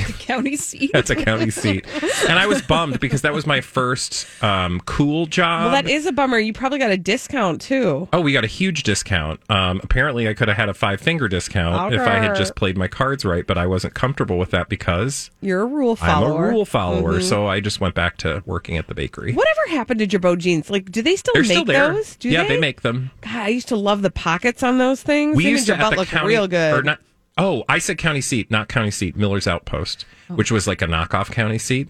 At 0.00 0.06
the 0.06 0.12
county 0.14 0.56
seat. 0.58 0.90
That's 0.92 1.10
a 1.10 1.16
county 1.16 1.50
seat, 1.50 1.86
and 2.28 2.38
I 2.38 2.46
was 2.46 2.62
bummed 2.62 3.00
because 3.00 3.22
that 3.22 3.32
was 3.32 3.46
my 3.46 3.60
first 3.60 4.26
um, 4.42 4.80
cool 4.86 5.26
job. 5.26 5.64
Well, 5.64 5.82
that 5.82 5.88
is 5.88 6.06
a 6.06 6.12
bummer. 6.12 6.38
You 6.38 6.52
probably 6.52 6.78
got 6.78 6.90
a 6.90 6.96
discount 6.96 7.60
too. 7.60 8.08
Oh, 8.12 8.20
we 8.20 8.32
got 8.32 8.44
a 8.44 8.48
huge 8.48 8.82
discount. 8.82 9.40
Um, 9.50 9.80
apparently, 9.82 10.28
I 10.28 10.34
could 10.34 10.48
have 10.48 10.56
had 10.56 10.68
a 10.68 10.74
five 10.74 11.00
finger 11.00 11.28
discount 11.28 11.92
if 11.94 12.00
I 12.00 12.18
had 12.18 12.34
just 12.34 12.54
played 12.56 12.76
my 12.76 12.88
cards 12.88 13.24
right, 13.24 13.46
but 13.46 13.56
I 13.58 13.66
wasn't 13.66 13.94
comfortable 13.94 14.38
with 14.38 14.50
that 14.50 14.68
because 14.68 15.30
You're 15.40 15.62
a 15.62 15.66
rule 15.66 15.96
follower. 15.96 16.30
Mm-hmm. 16.30 16.42
I'm 16.42 16.44
a 16.44 16.52
rule 16.52 16.64
follower. 16.64 17.20
So 17.20 17.46
I 17.46 17.60
just 17.60 17.80
went 17.80 17.94
back 17.94 18.16
to 18.18 18.42
working 18.46 18.76
at 18.76 18.86
the 18.88 18.94
bakery. 18.94 19.32
Whatever 19.32 19.60
happened 19.68 20.00
to 20.00 20.06
Girbaud 20.06 20.38
jeans? 20.38 20.70
Like, 20.70 20.90
do 20.90 21.02
they 21.02 21.16
still 21.16 21.34
They're 21.34 21.42
make 21.42 21.52
still 21.52 21.64
those? 21.64 22.16
Do 22.16 22.28
yeah, 22.28 22.44
they? 22.44 22.58
make 22.58 22.82
them. 22.82 23.10
God, 23.20 23.36
I 23.36 23.48
used 23.48 23.68
to 23.68 23.76
love 23.76 24.02
the 24.02 24.10
pockets 24.10 24.62
on 24.62 24.78
those 24.78 25.02
things. 25.02 25.36
We 25.36 25.44
They 25.44 25.50
used 25.50 25.66
to 25.66 25.76
at 25.76 25.90
the 25.90 25.96
look 25.96 26.08
county, 26.08 26.28
real 26.28 26.46
good. 26.48 26.74
Or 26.78 26.82
not, 26.82 27.00
oh, 27.38 27.64
I 27.68 27.78
said 27.78 27.98
county 27.98 28.20
seat, 28.20 28.50
not 28.50 28.68
county 28.68 28.90
seat. 28.90 29.16
Miller's 29.16 29.46
Outpost, 29.46 30.06
Oh. 30.30 30.34
which 30.34 30.50
was 30.50 30.66
like 30.66 30.82
a 30.82 30.86
knockoff 30.86 31.30
county 31.30 31.58
seat. 31.58 31.88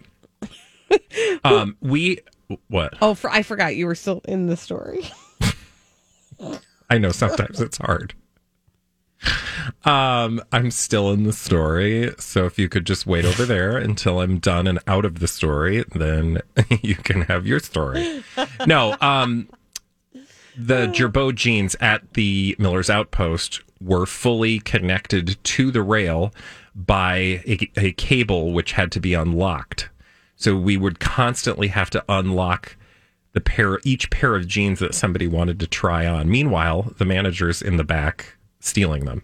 um, 1.45 1.77
we 1.81 2.19
what? 2.69 2.95
oh, 3.01 3.15
for, 3.15 3.31
I 3.31 3.43
forgot 3.43 3.77
you 3.77 3.87
were 3.87 3.95
still 3.95 4.21
in 4.27 4.47
the 4.47 4.57
story. 4.57 5.01
I 6.91 6.99
know 6.99 7.11
sometimes 7.11 7.61
it's 7.61 7.79
hard. 7.79 8.15
Um, 9.87 10.43
I'm 10.53 10.71
still 10.71 11.11
in 11.13 11.23
the 11.25 11.33
story, 11.33 12.13
so 12.19 12.45
if 12.45 12.59
you 12.59 12.69
could 12.69 12.87
just 12.87 13.07
wait 13.07 13.25
over 13.25 13.47
there 13.47 13.79
until 13.79 14.21
I'm 14.21 14.39
done 14.39 14.67
and 14.67 14.79
out 14.87 15.05
of 15.07 15.21
the 15.21 15.29
story, 15.29 15.85
then 15.95 16.43
you 16.83 16.95
can 16.97 17.23
have 17.23 17.47
your 17.47 17.61
story. 17.61 18.23
No, 18.67 18.97
um, 19.01 19.49
the 20.57 20.87
Girbaud 20.89 21.35
jeans 21.35 21.77
at 21.81 22.15
the 22.15 22.57
Miller's 22.59 22.91
Outpost 22.91 23.61
were 23.81 24.07
fully 24.07 24.61
connected 24.61 25.43
to 25.45 25.71
the 25.71 25.83
rail 25.83 26.33
by 26.75 27.17
a, 27.47 27.71
a 27.77 27.93
cable 27.93 28.53
which 28.53 28.73
had 28.73 28.91
to 28.93 29.01
be 29.01 29.15
unlocked. 29.15 29.91
So 30.37 30.57
we 30.57 30.77
would 30.77 31.01
constantly 31.01 31.69
have 31.69 31.91
to 31.91 32.05
unlock 32.09 32.77
the 33.33 33.41
pair 33.41 33.81
each 33.85 34.11
pair 34.11 34.35
of 34.37 34.47
jeans 34.47 34.79
that 34.79 34.95
somebody 34.95 35.27
wanted 35.27 35.61
to 35.61 35.67
try 35.67 36.07
on. 36.07 36.31
Meanwhile, 36.31 36.95
the 36.99 37.05
managers 37.05 37.61
in 37.61 37.77
the 37.77 37.85
back 37.85 38.37
stealing 38.61 39.05
them, 39.05 39.23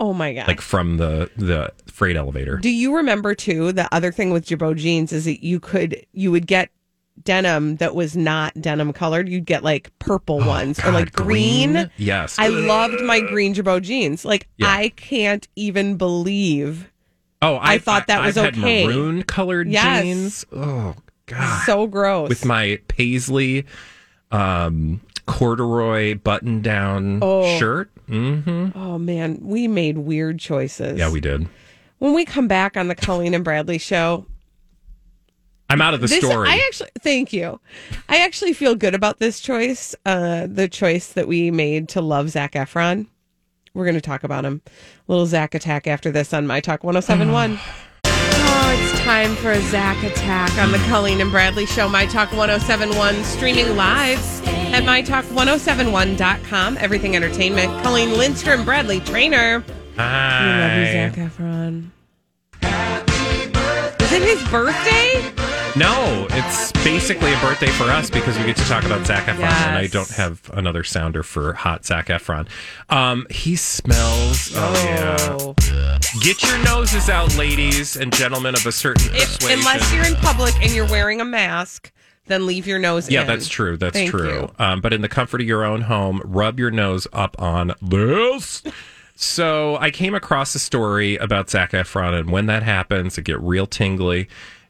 Oh 0.00 0.12
my 0.12 0.32
god! 0.32 0.46
like 0.46 0.60
from 0.60 0.98
the 0.98 1.30
the 1.36 1.72
freight 1.86 2.16
elevator. 2.16 2.58
Do 2.58 2.70
you 2.70 2.94
remember 2.96 3.34
too? 3.34 3.72
The 3.72 3.92
other 3.92 4.12
thing 4.12 4.30
with 4.30 4.46
Girbaud 4.46 4.76
jeans 4.76 5.12
is 5.12 5.24
that 5.24 5.42
you 5.44 5.58
could 5.60 6.06
you 6.12 6.30
would 6.30 6.46
get 6.46 6.70
denim 7.24 7.76
that 7.76 7.94
was 7.94 8.16
not 8.16 8.52
denim 8.60 8.92
colored. 8.92 9.28
You'd 9.28 9.44
get 9.46 9.62
like 9.64 9.90
purple 9.98 10.38
ones 10.38 10.78
or 10.78 10.82
Oh, 10.82 10.84
God, 10.86 10.94
like 10.94 11.12
green. 11.12 11.90
Yes. 11.96 12.38
I 12.38 12.48
loved 12.48 13.00
my 13.02 13.20
green 13.20 13.54
Girbaud 13.54 13.82
jeans. 13.82 14.24
Like 14.24 14.48
Yeah. 14.56 14.68
I 14.68 14.90
can't 14.90 15.46
even 15.56 15.96
believe 15.96 16.90
oh, 17.42 17.58
I 17.60 17.78
thought 17.78 18.06
that 18.08 18.24
was 18.24 18.36
I've 18.36 18.56
okay. 18.56 18.82
Had 18.82 18.94
maroon 18.94 19.22
colored 19.22 19.68
Yes. 19.68 20.02
jeans. 20.02 20.44
Oh 20.52 20.94
God. 21.26 21.62
so 21.66 21.86
gross. 21.86 22.28
With 22.28 22.44
my 22.44 22.80
paisley 22.88 23.66
um, 24.30 25.00
corduroy 25.26 26.14
button 26.16 26.60
down 26.62 27.18
Oh. 27.22 27.58
shirt. 27.58 27.90
Mm-hmm. 28.08 28.70
oh 28.78 28.98
man, 28.98 29.38
we 29.42 29.68
made 29.68 29.98
weird 29.98 30.38
choices. 30.38 30.98
Yeah, 30.98 31.10
we 31.10 31.20
did. 31.20 31.46
When 31.98 32.14
we 32.14 32.24
come 32.24 32.48
back 32.48 32.76
on 32.76 32.88
the 32.88 32.94
Colleen 32.94 33.34
and 33.34 33.44
Bradley 33.44 33.76
show, 33.78 34.24
I'm 35.70 35.80
out 35.82 35.94
of 35.94 36.00
the 36.00 36.06
this 36.06 36.18
story. 36.18 36.48
I 36.48 36.62
actually 36.66 36.90
thank 37.00 37.32
you. 37.32 37.60
I 38.08 38.18
actually 38.18 38.54
feel 38.54 38.74
good 38.74 38.94
about 38.94 39.18
this 39.18 39.40
choice. 39.40 39.94
Uh, 40.06 40.46
the 40.48 40.68
choice 40.68 41.12
that 41.12 41.28
we 41.28 41.50
made 41.50 41.88
to 41.90 42.00
love 42.00 42.30
Zac 42.30 42.52
Efron. 42.52 43.06
We're 43.74 43.84
going 43.84 43.94
to 43.94 44.00
talk 44.00 44.24
about 44.24 44.44
him. 44.44 44.62
Little 45.08 45.26
Zac 45.26 45.54
attack 45.54 45.86
after 45.86 46.10
this 46.10 46.32
on 46.32 46.46
My 46.46 46.60
Talk 46.60 46.82
1071. 46.84 47.58
Oh, 48.06 48.76
it's 48.80 49.00
time 49.00 49.36
for 49.36 49.52
a 49.52 49.60
Zac 49.60 50.02
attack 50.02 50.56
on 50.58 50.72
the 50.72 50.78
Colleen 50.88 51.20
and 51.20 51.30
Bradley 51.30 51.66
Show, 51.66 51.88
My 51.88 52.06
Talk 52.06 52.32
1071, 52.32 53.22
streaming 53.24 53.76
live 53.76 54.18
at 54.72 54.82
MyTalk1071.com. 54.84 56.78
Everything 56.78 57.14
Entertainment. 57.14 57.82
Colleen 57.82 58.16
Lindstrom, 58.16 58.64
Bradley 58.64 59.00
Traynor. 59.00 59.62
Hi. 59.96 60.44
We 60.44 60.50
love 60.60 60.78
you, 60.78 60.86
Zac 60.92 61.30
Efron. 61.30 61.90
Is 64.02 64.12
it 64.12 64.22
his 64.22 64.48
birthday? 64.48 65.57
No, 65.78 66.26
it's 66.30 66.72
basically 66.82 67.32
a 67.32 67.38
birthday 67.38 67.68
for 67.68 67.84
us 67.84 68.10
because 68.10 68.36
we 68.36 68.44
get 68.44 68.56
to 68.56 68.64
talk 68.64 68.82
about 68.82 69.06
Zac 69.06 69.26
Efron, 69.26 69.44
and 69.44 69.78
I 69.78 69.86
don't 69.86 70.10
have 70.10 70.50
another 70.52 70.82
sounder 70.82 71.22
for 71.22 71.52
hot 71.52 71.86
Zac 71.86 72.08
Efron. 72.08 72.48
Um, 72.88 73.28
he 73.30 73.54
smells. 73.54 74.52
Oh, 74.56 75.54
yeah. 75.62 75.98
Get 76.20 76.42
your 76.42 76.58
noses 76.64 77.08
out, 77.08 77.36
ladies 77.36 77.96
and 77.96 78.12
gentlemen 78.12 78.56
of 78.56 78.66
a 78.66 78.72
certain 78.72 79.14
If, 79.14 79.40
unless 79.44 79.92
you're 79.94 80.04
in 80.04 80.16
public 80.16 80.52
and 80.60 80.72
you're 80.72 80.88
wearing 80.88 81.20
a 81.20 81.24
mask, 81.24 81.92
then 82.26 82.44
leave 82.44 82.66
your 82.66 82.80
nose 82.80 83.04
out. 83.04 83.12
yeah, 83.12 83.20
in. 83.20 83.28
that's 83.28 83.46
true. 83.46 83.76
That's 83.76 83.92
Thank 83.92 84.10
true. 84.10 84.50
Um, 84.58 84.80
but 84.80 84.92
in 84.92 85.02
the 85.02 85.08
comfort 85.08 85.40
of 85.40 85.46
your 85.46 85.64
own 85.64 85.82
home, 85.82 86.20
rub 86.24 86.58
your 86.58 86.72
nose 86.72 87.06
up 87.12 87.40
on 87.40 87.72
this. 87.80 88.64
So 89.14 89.76
I 89.76 89.92
came 89.92 90.16
across 90.16 90.56
a 90.56 90.58
story 90.58 91.16
about 91.18 91.50
Zac 91.50 91.70
Efron, 91.70 92.18
and 92.18 92.30
when 92.30 92.46
that 92.46 92.64
happens, 92.64 93.16
it 93.16 93.22
get 93.22 93.40
real 93.40 93.66
tingly, 93.66 94.28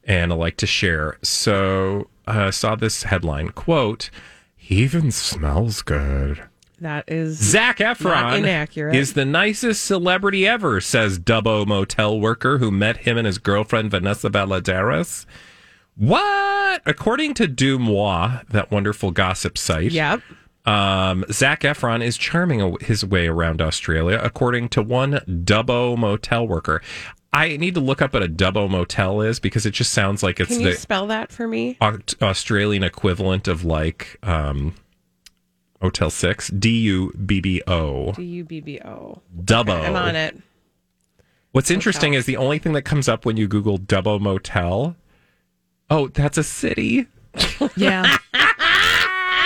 and 0.08 0.32
I 0.32 0.34
like 0.36 0.56
to 0.56 0.66
share. 0.66 1.16
So 1.22 2.08
uh, 2.26 2.46
I 2.46 2.50
saw 2.50 2.74
this 2.74 3.04
headline 3.04 3.50
quote: 3.50 4.10
"He 4.56 4.82
even 4.82 5.12
smells 5.12 5.82
good." 5.82 6.42
That 6.80 7.04
is 7.08 7.36
Zac 7.38 7.78
Efron 7.78 8.38
inaccurate. 8.38 8.94
is 8.94 9.14
the 9.14 9.24
nicest 9.24 9.84
celebrity 9.84 10.46
ever, 10.46 10.80
says 10.80 11.18
Dubbo 11.18 11.66
motel 11.66 12.20
worker 12.20 12.58
who 12.58 12.70
met 12.70 12.98
him 12.98 13.16
and 13.18 13.26
his 13.26 13.38
girlfriend 13.38 13.90
Vanessa 13.90 14.30
Valladares. 14.30 15.26
What? 15.96 16.82
According 16.86 17.34
to 17.34 17.48
Dumois, 17.48 18.42
that 18.50 18.70
wonderful 18.70 19.10
gossip 19.10 19.58
site, 19.58 19.90
Yep. 19.90 20.20
um, 20.64 21.24
Zac 21.32 21.62
Efron 21.62 22.00
is 22.04 22.16
charming 22.16 22.76
his 22.80 23.04
way 23.04 23.26
around 23.26 23.60
Australia, 23.60 24.20
according 24.22 24.68
to 24.70 24.82
one 24.82 25.14
Dubbo 25.26 25.98
motel 25.98 26.46
worker. 26.46 26.80
I 27.32 27.56
need 27.58 27.74
to 27.74 27.80
look 27.80 28.00
up 28.00 28.14
what 28.14 28.22
a 28.22 28.28
Dubbo 28.28 28.70
motel 28.70 29.20
is 29.20 29.38
because 29.38 29.66
it 29.66 29.72
just 29.72 29.92
sounds 29.92 30.22
like 30.22 30.40
it's 30.40 30.50
Can 30.50 30.60
you 30.60 30.70
the 30.70 30.76
spell 30.76 31.06
that 31.08 31.30
for 31.30 31.46
me? 31.46 31.76
Aut- 31.80 32.14
Australian 32.22 32.82
equivalent 32.82 33.46
of 33.48 33.64
like 33.64 34.18
um, 34.22 34.74
Motel 35.82 36.10
6, 36.10 36.48
D 36.48 36.70
U 36.80 37.12
B 37.24 37.40
B 37.40 37.62
O. 37.66 38.12
D 38.12 38.22
U 38.22 38.44
B 38.44 38.60
B 38.60 38.80
O. 38.80 39.20
Dubbo. 39.44 39.86
I'm 39.86 39.94
on 39.94 40.16
it. 40.16 40.36
What's 41.52 41.70
interesting 41.70 42.14
is 42.14 42.24
the 42.26 42.36
only 42.36 42.58
thing 42.58 42.72
that 42.74 42.82
comes 42.82 43.08
up 43.08 43.24
when 43.26 43.36
you 43.36 43.46
Google 43.48 43.78
Dubbo 43.78 44.20
Motel. 44.20 44.96
Oh, 45.90 46.08
that's 46.08 46.38
a 46.38 46.44
city. 46.44 47.06
Yeah. 47.76 48.02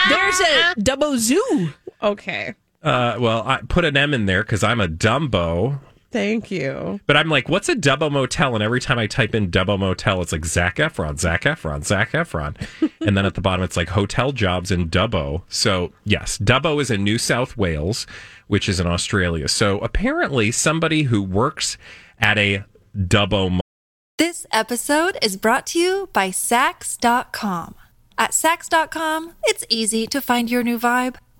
There's 0.08 0.40
a 0.40 0.74
Dubbo 0.78 1.16
zoo. 1.18 1.70
Okay. 2.02 2.54
Uh, 2.82 3.16
well, 3.20 3.42
I 3.46 3.60
put 3.68 3.84
an 3.84 3.96
M 3.96 4.14
in 4.14 4.26
there 4.26 4.42
because 4.42 4.64
I'm 4.64 4.80
a 4.80 4.88
Dumbo. 4.88 5.80
Thank 6.12 6.50
you. 6.50 7.00
But 7.07 7.16
I'm 7.16 7.31
like, 7.31 7.49
what's 7.49 7.71
a 7.71 7.75
Dubbo 7.75 8.12
Motel? 8.12 8.54
And 8.54 8.62
every 8.62 8.81
time 8.81 8.99
I 8.99 9.07
type 9.07 9.35
in 9.35 9.50
Dubbo 9.50 9.78
Motel, 9.78 10.21
it's 10.21 10.33
like 10.33 10.45
Zac 10.45 10.76
Efron, 10.76 11.19
Zac 11.19 11.42
Efron, 11.42 11.85
Zac 11.85 12.12
Efron. 12.12 12.54
and 13.07 13.16
then 13.16 13.25
at 13.25 13.35
the 13.35 13.40
bottom 13.40 13.64
it's 13.64 13.76
like 13.76 13.88
hotel 13.88 14.31
jobs 14.33 14.71
in 14.71 14.90
Dubbo. 14.90 15.42
So 15.49 15.92
yes, 16.04 16.37
Dubbo 16.37 16.81
is 16.81 16.90
in 16.90 17.02
New 17.02 17.16
South 17.16 17.57
Wales, 17.57 18.07
which 18.47 18.69
is 18.69 18.78
in 18.78 18.87
Australia. 18.87 19.49
So 19.49 19.78
apparently, 19.78 20.50
somebody 20.50 21.04
who 21.04 21.23
works 21.23 21.78
at 22.19 22.37
a 22.37 22.64
Dubbo 22.95 23.50
Motel. 23.50 23.61
This 24.19 24.47
episode 24.52 25.16
is 25.23 25.38
brought 25.38 25.66
to 25.69 25.78
you 25.78 26.11
by 26.12 26.28
Saks.com. 26.28 27.75
At 28.19 28.33
Saks.com, 28.33 29.33
it's 29.45 29.64
easy 29.71 30.07
to 30.09 30.21
find 30.21 30.50
your 30.50 30.62
new 30.62 30.78
vibe. 30.78 31.16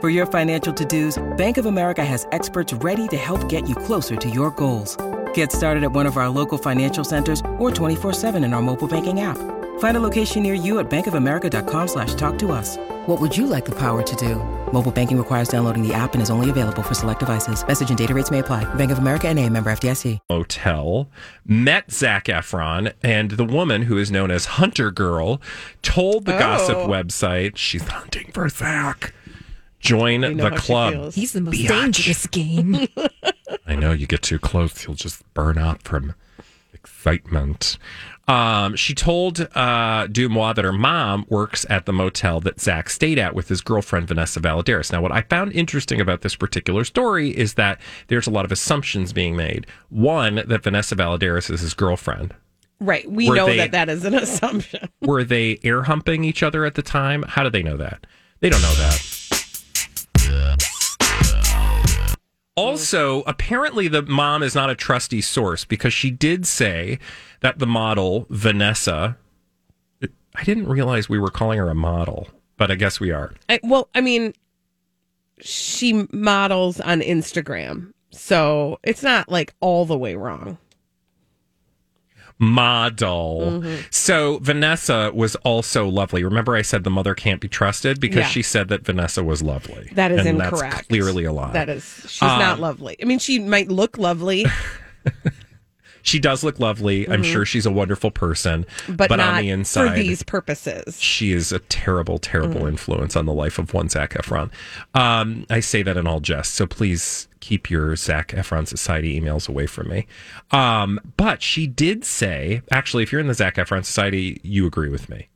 For 0.00 0.08
your 0.08 0.24
financial 0.24 0.72
to-dos, 0.72 1.22
Bank 1.36 1.58
of 1.58 1.66
America 1.66 2.02
has 2.02 2.26
experts 2.32 2.72
ready 2.72 3.06
to 3.08 3.18
help 3.18 3.50
get 3.50 3.68
you 3.68 3.74
closer 3.74 4.16
to 4.16 4.30
your 4.30 4.50
goals. 4.52 4.96
Get 5.34 5.52
started 5.52 5.84
at 5.84 5.92
one 5.92 6.06
of 6.06 6.16
our 6.16 6.30
local 6.30 6.56
financial 6.56 7.04
centers 7.04 7.40
or 7.58 7.70
24-7 7.70 8.42
in 8.42 8.54
our 8.54 8.62
mobile 8.62 8.88
banking 8.88 9.20
app. 9.20 9.36
Find 9.80 9.96
a 9.96 10.00
location 10.00 10.42
near 10.42 10.54
you 10.54 10.78
at 10.78 10.88
bankofamerica.com 10.90 11.88
slash 11.88 12.14
talk 12.14 12.38
to 12.38 12.52
us. 12.52 12.78
What 13.06 13.20
would 13.20 13.36
you 13.36 13.46
like 13.46 13.64
the 13.66 13.74
power 13.78 14.02
to 14.02 14.16
do? 14.16 14.36
Mobile 14.72 14.90
banking 14.92 15.18
requires 15.18 15.48
downloading 15.48 15.86
the 15.86 15.92
app 15.92 16.14
and 16.14 16.22
is 16.22 16.30
only 16.30 16.48
available 16.48 16.82
for 16.82 16.94
select 16.94 17.20
devices. 17.20 17.66
Message 17.66 17.90
and 17.90 17.98
data 17.98 18.14
rates 18.14 18.30
may 18.30 18.38
apply. 18.38 18.64
Bank 18.76 18.90
of 18.92 18.98
America 18.98 19.28
and 19.28 19.38
a 19.38 19.48
member 19.50 19.70
FDIC. 19.70 20.18
motel, 20.30 21.08
met 21.46 21.90
Zac 21.90 22.24
Efron, 22.26 22.92
and 23.02 23.32
the 23.32 23.44
woman 23.44 23.82
who 23.82 23.98
is 23.98 24.10
known 24.10 24.30
as 24.30 24.44
Hunter 24.46 24.90
Girl 24.90 25.40
told 25.82 26.24
the 26.24 26.32
gossip 26.32 26.76
Oh. 26.76 26.88
website 26.88 27.56
she's 27.56 27.86
hunting 27.86 28.30
for 28.32 28.48
Zac. 28.48 29.12
Join 29.80 30.20
the 30.36 30.50
club. 30.50 31.12
He's 31.12 31.32
the 31.32 31.40
most 31.40 31.56
Biatch. 31.56 31.68
dangerous 31.68 32.26
game. 32.26 32.86
I 33.66 33.74
know 33.74 33.92
you 33.92 34.06
get 34.06 34.22
too 34.22 34.38
close, 34.38 34.84
you'll 34.86 34.94
just 34.94 35.22
burn 35.34 35.58
up 35.58 35.82
from 35.82 36.14
excitement. 36.72 37.78
Um, 38.28 38.76
she 38.76 38.94
told 38.94 39.40
uh, 39.54 40.06
Dumois 40.06 40.54
that 40.54 40.64
her 40.64 40.72
mom 40.72 41.24
works 41.28 41.66
at 41.68 41.84
the 41.86 41.92
motel 41.92 42.40
that 42.40 42.60
Zach 42.60 42.88
stayed 42.88 43.18
at 43.18 43.34
with 43.34 43.48
his 43.48 43.60
girlfriend, 43.60 44.06
Vanessa 44.06 44.38
Valladares. 44.38 44.92
Now, 44.92 45.00
what 45.02 45.10
I 45.10 45.22
found 45.22 45.52
interesting 45.52 46.00
about 46.00 46.20
this 46.20 46.36
particular 46.36 46.84
story 46.84 47.30
is 47.30 47.54
that 47.54 47.80
there's 48.06 48.26
a 48.28 48.30
lot 48.30 48.44
of 48.44 48.52
assumptions 48.52 49.12
being 49.12 49.34
made. 49.34 49.66
One, 49.88 50.36
that 50.46 50.62
Vanessa 50.62 50.94
Valladares 50.94 51.50
is 51.50 51.60
his 51.60 51.74
girlfriend. 51.74 52.34
Right. 52.78 53.10
We 53.10 53.28
Were 53.28 53.34
know 53.34 53.46
they- 53.46 53.56
that 53.56 53.72
that 53.72 53.88
is 53.88 54.04
an 54.04 54.14
assumption. 54.16 54.88
Were 55.00 55.24
they 55.24 55.58
air 55.64 55.82
humping 55.82 56.22
each 56.22 56.42
other 56.42 56.64
at 56.64 56.76
the 56.76 56.82
time? 56.82 57.24
How 57.26 57.42
do 57.42 57.50
they 57.50 57.62
know 57.64 57.76
that? 57.78 58.06
They 58.40 58.48
don't 58.48 58.62
know 58.62 58.74
that. 58.74 59.09
Also, 62.56 63.22
apparently 63.22 63.88
the 63.88 64.02
mom 64.02 64.42
is 64.42 64.54
not 64.54 64.68
a 64.68 64.74
trusty 64.74 65.20
source 65.20 65.64
because 65.64 65.94
she 65.94 66.10
did 66.10 66.46
say 66.46 66.98
that 67.40 67.58
the 67.58 67.66
model, 67.66 68.26
Vanessa, 68.28 69.16
I 70.34 70.44
didn't 70.44 70.68
realize 70.68 71.08
we 71.08 71.18
were 71.18 71.30
calling 71.30 71.58
her 71.58 71.68
a 71.68 71.74
model, 71.74 72.28
but 72.56 72.70
I 72.70 72.74
guess 72.74 73.00
we 73.00 73.10
are. 73.10 73.34
I, 73.48 73.60
well, 73.62 73.88
I 73.94 74.00
mean, 74.00 74.34
she 75.40 76.06
models 76.12 76.80
on 76.80 77.00
Instagram, 77.00 77.92
so 78.10 78.78
it's 78.82 79.02
not 79.02 79.28
like 79.28 79.54
all 79.60 79.86
the 79.86 79.98
way 79.98 80.14
wrong. 80.14 80.58
Model. 82.40 83.60
Mm-hmm. 83.62 83.82
So 83.90 84.38
Vanessa 84.38 85.12
was 85.14 85.36
also 85.36 85.86
lovely. 85.86 86.24
Remember, 86.24 86.56
I 86.56 86.62
said 86.62 86.84
the 86.84 86.90
mother 86.90 87.14
can't 87.14 87.40
be 87.40 87.48
trusted 87.48 88.00
because 88.00 88.20
Yeah. 88.20 88.28
she 88.28 88.42
said 88.42 88.68
that 88.68 88.84
Vanessa 88.84 89.22
was 89.22 89.42
lovely. 89.42 89.90
That 89.92 90.10
is 90.10 90.24
and 90.26 90.40
incorrect. 90.40 90.74
That's 90.74 90.86
clearly 90.88 91.24
a 91.24 91.32
lie. 91.32 91.52
That 91.52 91.68
is, 91.68 91.84
she's 92.08 92.22
not 92.22 92.54
Um, 92.54 92.60
lovely. 92.60 92.96
I 93.00 93.04
mean, 93.04 93.18
she 93.18 93.38
might 93.38 93.68
look 93.68 93.98
lovely, 93.98 94.46
She 96.02 96.18
does 96.18 96.42
look 96.44 96.58
lovely. 96.58 97.08
I'm 97.08 97.22
sure 97.22 97.44
she's 97.44 97.66
a 97.66 97.70
wonderful 97.70 98.10
person, 98.10 98.64
Mm-hmm. 98.64 98.94
but, 98.94 99.10
not 99.10 99.20
on 99.20 99.42
the 99.42 99.50
inside, 99.50 99.88
for 99.90 99.94
these 99.96 100.22
purposes. 100.22 101.00
she 101.00 101.32
is 101.32 101.52
a 101.52 101.58
terrible, 101.58 102.18
terrible 102.18 102.66
influence 102.66 103.16
on 103.16 103.26
the 103.26 103.32
life 103.32 103.58
of 103.58 103.74
one 103.74 103.88
Zac 103.88 104.14
Efron. 104.14 104.50
Um, 104.94 105.46
I 105.50 105.60
say 105.60 105.82
that 105.82 105.96
in 105.96 106.06
all 106.06 106.20
jest, 106.20 106.54
so 106.54 106.66
please 106.66 107.28
keep 107.40 107.70
your 107.70 107.96
Zac 107.96 108.28
Efron 108.28 108.66
Society 108.68 109.18
emails 109.18 109.48
away 109.48 109.66
from 109.66 109.88
me. 109.88 110.06
Um, 110.50 111.00
but 111.16 111.42
she 111.42 111.66
did 111.66 112.04
say, 112.04 112.60
actually, 112.70 113.02
if 113.02 113.12
you're 113.12 113.20
in 113.20 113.28
the 113.28 113.34
Zac 113.34 113.56
Efron 113.56 113.84
Society, 113.84 114.40
you 114.42 114.66
agree 114.66 114.88
with 114.90 115.08
me 115.08 115.28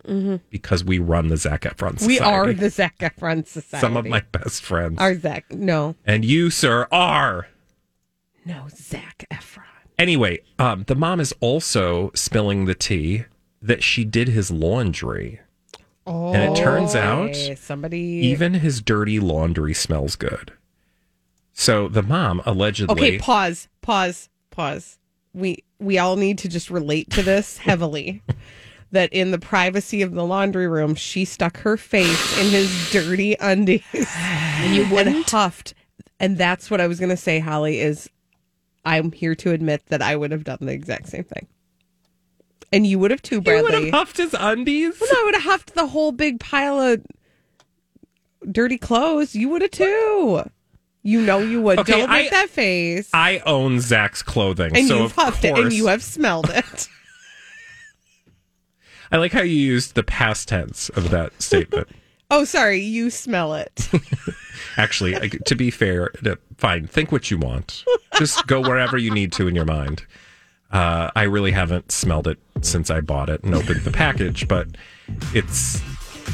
because 0.51 0.85
we 0.85 0.99
run 0.99 1.29
the 1.29 1.37
Zac 1.39 1.63
Efron 1.63 1.99
Society. 1.99 2.07
We 2.09 2.19
are 2.21 2.53
the 2.53 2.69
Zac 2.71 2.99
Efron 2.99 3.47
Society. 3.47 3.81
some 3.81 3.97
of 3.97 4.07
my 4.07 4.21
best 4.33 4.63
friends, 4.63 5.01
are 5.01 5.19
Zac. 5.19 5.51
No. 5.51 5.95
and 6.07 6.25
you, 6.25 6.51
sir, 6.51 6.87
are. 6.93 7.49
No, 8.45 8.67
Zac 8.71 9.25
Efron. 9.33 9.54
Anyway, 9.99 10.41
um, 10.59 10.85
the 10.87 10.95
mom 10.95 11.21
is 11.21 11.33
also 11.41 12.11
spilling 12.15 12.65
the 12.65 12.75
tea 12.75 13.25
that 13.63 13.83
she 13.83 14.05
did 14.05 14.29
his 14.29 14.51
laundry. 14.51 15.41
and 16.07 16.53
it 16.53 16.57
turns 16.57 16.95
out 16.95 17.35
somebody. 17.57 17.99
even 17.99 18.55
his 18.55 18.83
dirty 18.83 19.19
laundry 19.21 19.73
smells 19.73 20.17
good. 20.17 20.53
So 21.53 21.89
the 21.89 22.03
mom 22.03 22.43
allegedly. 22.45 22.93
Okay, 22.95 23.19
pause, 23.19 23.69
pause, 23.81 24.29
pause. 24.51 24.99
We 25.33 25.65
we 25.79 25.99
all 25.99 26.17
need 26.17 26.39
to 26.39 26.49
just 26.49 26.71
relate 26.71 27.11
to 27.11 27.23
this 27.23 27.59
heavily. 27.69 28.23
that 28.91 29.13
in 29.13 29.31
the 29.33 29.39
privacy 29.39 30.03
of 30.03 30.13
the 30.13 30.25
laundry 30.25 30.69
room, 30.69 30.95
she 30.95 31.25
stuck 31.25 31.59
her 31.59 31.77
face 31.77 32.39
in 32.39 32.51
his 32.51 32.91
dirty 32.93 33.37
undies 33.41 33.83
and 33.95 34.75
you 34.75 34.85
and 34.99 35.25
huffed. 35.27 35.75
And 36.21 36.39
that's 36.39 36.71
what 36.71 36.81
I 36.81 36.87
was 36.87 37.01
going 37.01 37.11
to 37.11 37.17
say, 37.17 37.39
Holly. 37.41 37.81
Is 37.81 38.09
I'm 38.85 39.13
here 39.13 39.35
to 39.37 39.51
admit 39.53 39.87
that 39.87 40.03
I 40.03 40.15
would 40.17 40.31
have 40.31 40.45
done 40.45 40.59
the 40.61 40.73
exact 40.73 41.09
same 41.09 41.25
thing, 41.25 41.47
and 42.73 42.87
you 42.87 42.99
would 42.99 43.11
have 43.11 43.23
too, 43.23 43.41
Bradley. 43.41 43.59
you 43.59 43.65
would 43.65 43.85
have 43.87 43.95
huffed 43.95 44.17
his 44.19 44.35
undies. 44.39 44.99
Well, 45.01 45.11
no, 45.13 45.21
I 45.21 45.25
would 45.25 45.35
have 45.35 45.45
huffed 45.45 45.75
the 45.75 45.87
whole 45.87 46.13
big 46.13 46.41
pile 46.41 46.79
of 46.81 47.05
dirty 48.51 48.79
clothes. 48.79 49.35
You 49.35 49.49
would 49.51 49.63
have 49.63 49.71
too. 49.71 50.43
You 51.03 51.21
know 51.21 51.39
you 51.39 51.61
would. 51.63 51.79
Okay, 51.81 51.93
Don't 52.01 52.11
make 52.11 52.29
I- 52.29 52.31
that 52.31 52.49
face. 52.51 53.11
I 53.13 53.43
own 53.47 53.81
Zac's 53.81 54.23
clothing, 54.23 54.77
and 54.77 54.89
so 54.89 54.97
you've 54.97 55.05
of 55.07 55.13
huffed 55.13 55.45
it, 55.45 55.57
and 55.59 55.73
you 55.73 55.87
have 55.89 56.03
smelled 56.03 56.51
it. 56.51 56.89
I 59.13 59.19
like 59.19 59.33
how 59.33 59.43
you 59.43 59.55
used 59.57 59.95
the 59.95 60.03
past 60.03 60.49
tense 60.49 60.89
of 60.91 61.11
that 61.11 61.41
statement. 61.43 61.89
oh, 62.31 62.45
sorry, 62.45 62.81
you 62.81 63.11
smell 63.11 63.55
it. 63.55 63.89
Actually, 64.77 65.17
I- 65.17 65.29
to 65.47 65.55
be 65.55 65.71
fair, 65.71 66.11
fine. 66.59 66.87
Think 66.87 67.13
what 67.13 67.31
you 67.31 67.39
want. 67.39 67.85
Just 68.17 68.47
go 68.47 68.61
wherever 68.61 68.97
you 68.99 69.11
need 69.11 69.33
to 69.33 69.49
in 69.49 69.55
your 69.55 69.65
mind. 69.65 70.05
Uh, 70.73 71.11
I 71.15 71.25
really 71.25 71.53
haven't 71.53 71.93
smelled 71.93 72.27
it 72.27 72.39
since 72.63 72.91
I 72.91 73.01
bought 73.01 73.29
it 73.29 73.45
and 73.45 73.55
opened 73.55 73.83
the 73.83 73.93
package, 73.93 74.49
but 74.49 74.67
it's 75.33 75.81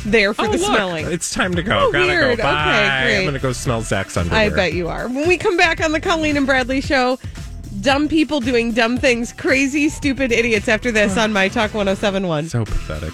there 0.06 0.32
for 0.32 0.42
Oh, 0.46 0.52
the 0.52 0.56
look, 0.58 0.66
smelling. 0.66 1.06
It's 1.12 1.30
time 1.34 1.54
to 1.56 1.62
go. 1.62 1.88
Oh, 1.88 1.92
Gotta 1.92 2.06
weird. 2.06 2.38
go. 2.38 2.44
Okay, 2.44 3.02
great. 3.02 3.18
I'm 3.18 3.24
gonna 3.26 3.38
go 3.38 3.52
smell 3.52 3.82
Zac's 3.82 4.16
underwear. 4.16 4.40
I 4.40 4.48
bet 4.48 4.72
you 4.72 4.88
are. 4.88 5.08
When 5.08 5.28
we 5.28 5.36
come 5.36 5.56
back 5.58 5.82
on 5.82 5.92
the 5.92 6.00
Colleen 6.00 6.38
and 6.38 6.46
Bradley 6.46 6.80
show, 6.80 7.18
dumb 7.82 8.08
people 8.08 8.40
doing 8.40 8.72
dumb 8.72 8.96
things, 8.96 9.32
crazy, 9.34 9.90
stupid 9.90 10.32
idiots 10.32 10.68
after 10.68 10.90
this 10.90 11.18
on 11.18 11.32
My 11.34 11.48
Talk 11.48 11.74
1071. 11.74 12.48
So 12.48 12.64
pathetic. 12.64 13.12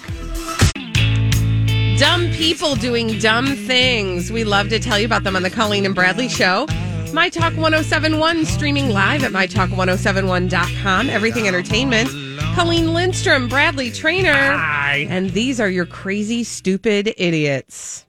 Dumb 1.97 2.29
people 2.31 2.75
doing 2.75 3.17
dumb 3.17 3.47
things. 3.47 4.31
We 4.31 4.43
love 4.43 4.69
to 4.69 4.77
tell 4.77 4.99
you 4.99 5.05
about 5.07 5.23
them 5.23 5.35
on 5.35 5.41
the 5.41 5.49
Colleen 5.49 5.83
and 5.83 5.95
Bradley 5.95 6.29
show. 6.29 6.67
My 7.11 7.27
Talk 7.29 7.53
1071 7.53 8.45
streaming 8.45 8.89
live 8.89 9.23
at 9.23 9.31
mytalk1071.com. 9.31 11.09
Everything 11.09 11.47
Entertainment. 11.47 12.09
Colleen 12.53 12.93
Lindstrom, 12.93 13.47
Bradley 13.47 13.89
Traynor. 13.89 14.31
Hi. 14.31 15.07
And 15.09 15.31
these 15.31 15.59
are 15.59 15.69
your 15.69 15.87
crazy, 15.87 16.43
stupid 16.43 17.15
idiots. 17.17 18.05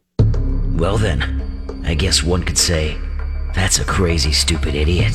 Well, 0.74 0.98
then, 0.98 1.22
I 1.84 1.94
guess 1.94 2.22
one 2.22 2.42
could 2.42 2.58
say 2.58 2.98
that's 3.54 3.78
a 3.78 3.84
crazy, 3.84 4.32
stupid 4.32 4.74
idiot. 4.74 5.14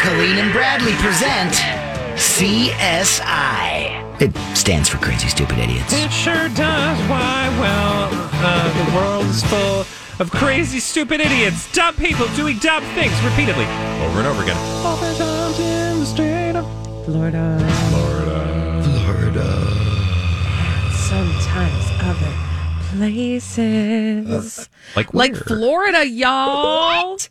Colleen 0.00 0.38
and 0.38 0.52
Bradley 0.52 0.92
present 0.94 1.54
CSI. 2.14 3.93
It 4.20 4.32
stands 4.56 4.88
for 4.88 4.98
Crazy 4.98 5.28
Stupid 5.28 5.58
Idiots. 5.58 5.92
It 5.92 6.10
sure 6.12 6.48
does. 6.50 6.98
Why? 7.10 7.48
Well, 7.58 8.08
uh, 8.12 8.86
the 8.86 8.96
world 8.96 9.26
is 9.26 9.42
full 9.44 9.84
of 10.20 10.30
crazy, 10.30 10.78
stupid 10.78 11.20
idiots, 11.20 11.70
dumb 11.72 11.96
people 11.96 12.26
doing 12.36 12.56
dumb 12.58 12.84
things 12.94 13.12
repeatedly, 13.22 13.64
over 13.64 14.18
and 14.20 14.26
over 14.28 14.42
again. 14.44 14.56
Oftentimes 14.86 15.58
in 15.58 15.98
the 15.98 16.06
state 16.06 16.54
of 16.54 16.64
Florida. 17.04 17.58
Florida. 17.90 18.82
Florida. 19.02 19.48
Sometimes 20.92 21.84
other 22.00 22.32
places. 22.96 24.68
Like 24.94 25.12
like 25.12 25.32
where? 25.32 25.42
Florida, 25.42 26.06
y'all. 26.06 27.10
What? 27.14 27.28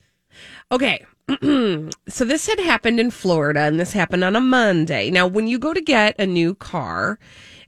Okay. 0.69 1.05
so 2.07 2.25
this 2.25 2.47
had 2.47 2.59
happened 2.59 2.99
in 2.99 3.11
Florida 3.11 3.61
and 3.61 3.79
this 3.79 3.93
happened 3.93 4.23
on 4.23 4.35
a 4.35 4.41
Monday. 4.41 5.09
Now, 5.09 5.27
when 5.27 5.47
you 5.47 5.59
go 5.59 5.73
to 5.73 5.81
get 5.81 6.19
a 6.19 6.25
new 6.25 6.55
car 6.55 7.19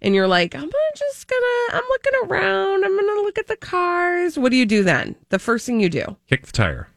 and 0.01 0.13
you're 0.13 0.27
like, 0.27 0.55
I'm 0.55 0.69
just 0.95 1.27
gonna, 1.27 1.77
I'm 1.77 1.83
looking 1.89 2.13
around, 2.25 2.85
I'm 2.85 2.95
gonna 2.95 3.21
look 3.21 3.37
at 3.37 3.47
the 3.47 3.57
cars. 3.57 4.37
What 4.37 4.51
do 4.51 4.57
you 4.57 4.65
do 4.65 4.83
then? 4.83 5.15
The 5.29 5.39
first 5.39 5.65
thing 5.65 5.79
you 5.79 5.89
do. 5.89 6.17
Kick 6.29 6.45
the 6.45 6.51
tire. 6.51 6.89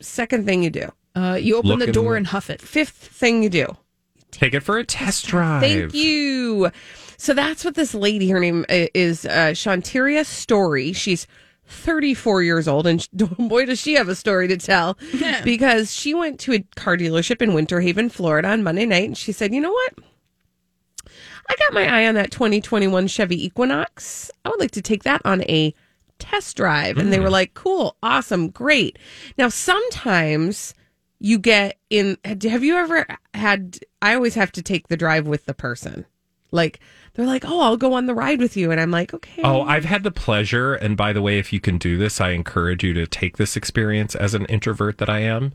Second 0.00 0.46
thing 0.46 0.62
you 0.62 0.70
do. 0.70 0.92
Uh, 1.14 1.34
you 1.34 1.56
open 1.56 1.78
the 1.78 1.92
door 1.92 2.16
and 2.16 2.26
huff 2.26 2.50
it. 2.50 2.60
Fifth 2.60 2.92
thing 2.92 3.42
you 3.42 3.48
do. 3.48 3.76
Take 4.30 4.54
it 4.54 4.60
for 4.60 4.78
a 4.78 4.84
test 4.84 5.26
drive. 5.26 5.62
Thank 5.62 5.94
you. 5.94 6.70
So 7.16 7.34
that's 7.34 7.64
what 7.64 7.74
this 7.74 7.94
lady, 7.94 8.28
her 8.28 8.38
name 8.38 8.64
is 8.68 9.24
uh, 9.24 9.52
Shantiria 9.52 10.24
Story. 10.24 10.92
She's 10.92 11.26
34 11.68 12.42
years 12.42 12.66
old, 12.66 12.86
and 12.86 13.02
sh- 13.02 13.08
boy, 13.12 13.66
does 13.66 13.78
she 13.78 13.94
have 13.94 14.08
a 14.08 14.14
story 14.14 14.48
to 14.48 14.56
tell 14.56 14.98
because 15.44 15.92
she 15.92 16.14
went 16.14 16.40
to 16.40 16.54
a 16.54 16.64
car 16.76 16.96
dealership 16.96 17.42
in 17.42 17.54
Winter 17.54 17.80
Haven, 17.80 18.08
Florida 18.08 18.48
on 18.48 18.62
Monday 18.62 18.86
night, 18.86 19.06
and 19.06 19.16
she 19.16 19.32
said, 19.32 19.54
You 19.54 19.60
know 19.60 19.72
what? 19.72 19.94
I 21.50 21.54
got 21.56 21.72
my 21.72 21.86
eye 21.86 22.06
on 22.06 22.14
that 22.16 22.30
2021 22.30 23.06
Chevy 23.06 23.42
Equinox. 23.46 24.30
I 24.44 24.50
would 24.50 24.60
like 24.60 24.72
to 24.72 24.82
take 24.82 25.04
that 25.04 25.22
on 25.24 25.42
a 25.42 25.74
test 26.18 26.56
drive. 26.56 26.98
And 26.98 27.12
they 27.12 27.20
were 27.20 27.28
mm. 27.28 27.32
like, 27.32 27.54
cool, 27.54 27.96
awesome, 28.02 28.50
great. 28.50 28.98
Now, 29.38 29.48
sometimes 29.48 30.74
you 31.20 31.38
get 31.38 31.78
in, 31.90 32.18
have 32.24 32.64
you 32.64 32.76
ever 32.76 33.06
had, 33.34 33.78
I 34.02 34.14
always 34.14 34.34
have 34.34 34.52
to 34.52 34.62
take 34.62 34.88
the 34.88 34.96
drive 34.96 35.26
with 35.26 35.46
the 35.46 35.54
person. 35.54 36.06
Like, 36.50 36.80
they're 37.14 37.26
like, 37.26 37.44
oh, 37.46 37.60
I'll 37.60 37.76
go 37.76 37.92
on 37.92 38.06
the 38.06 38.14
ride 38.14 38.40
with 38.40 38.56
you. 38.56 38.70
And 38.70 38.80
I'm 38.80 38.90
like, 38.90 39.12
okay. 39.12 39.42
Oh, 39.42 39.62
I've 39.62 39.84
had 39.84 40.02
the 40.02 40.10
pleasure, 40.10 40.74
and 40.74 40.96
by 40.96 41.12
the 41.12 41.22
way, 41.22 41.38
if 41.38 41.52
you 41.52 41.60
can 41.60 41.78
do 41.78 41.98
this, 41.98 42.20
I 42.20 42.30
encourage 42.30 42.82
you 42.82 42.94
to 42.94 43.06
take 43.06 43.36
this 43.36 43.56
experience 43.56 44.14
as 44.14 44.34
an 44.34 44.46
introvert 44.46 44.98
that 44.98 45.10
I 45.10 45.20
am. 45.20 45.52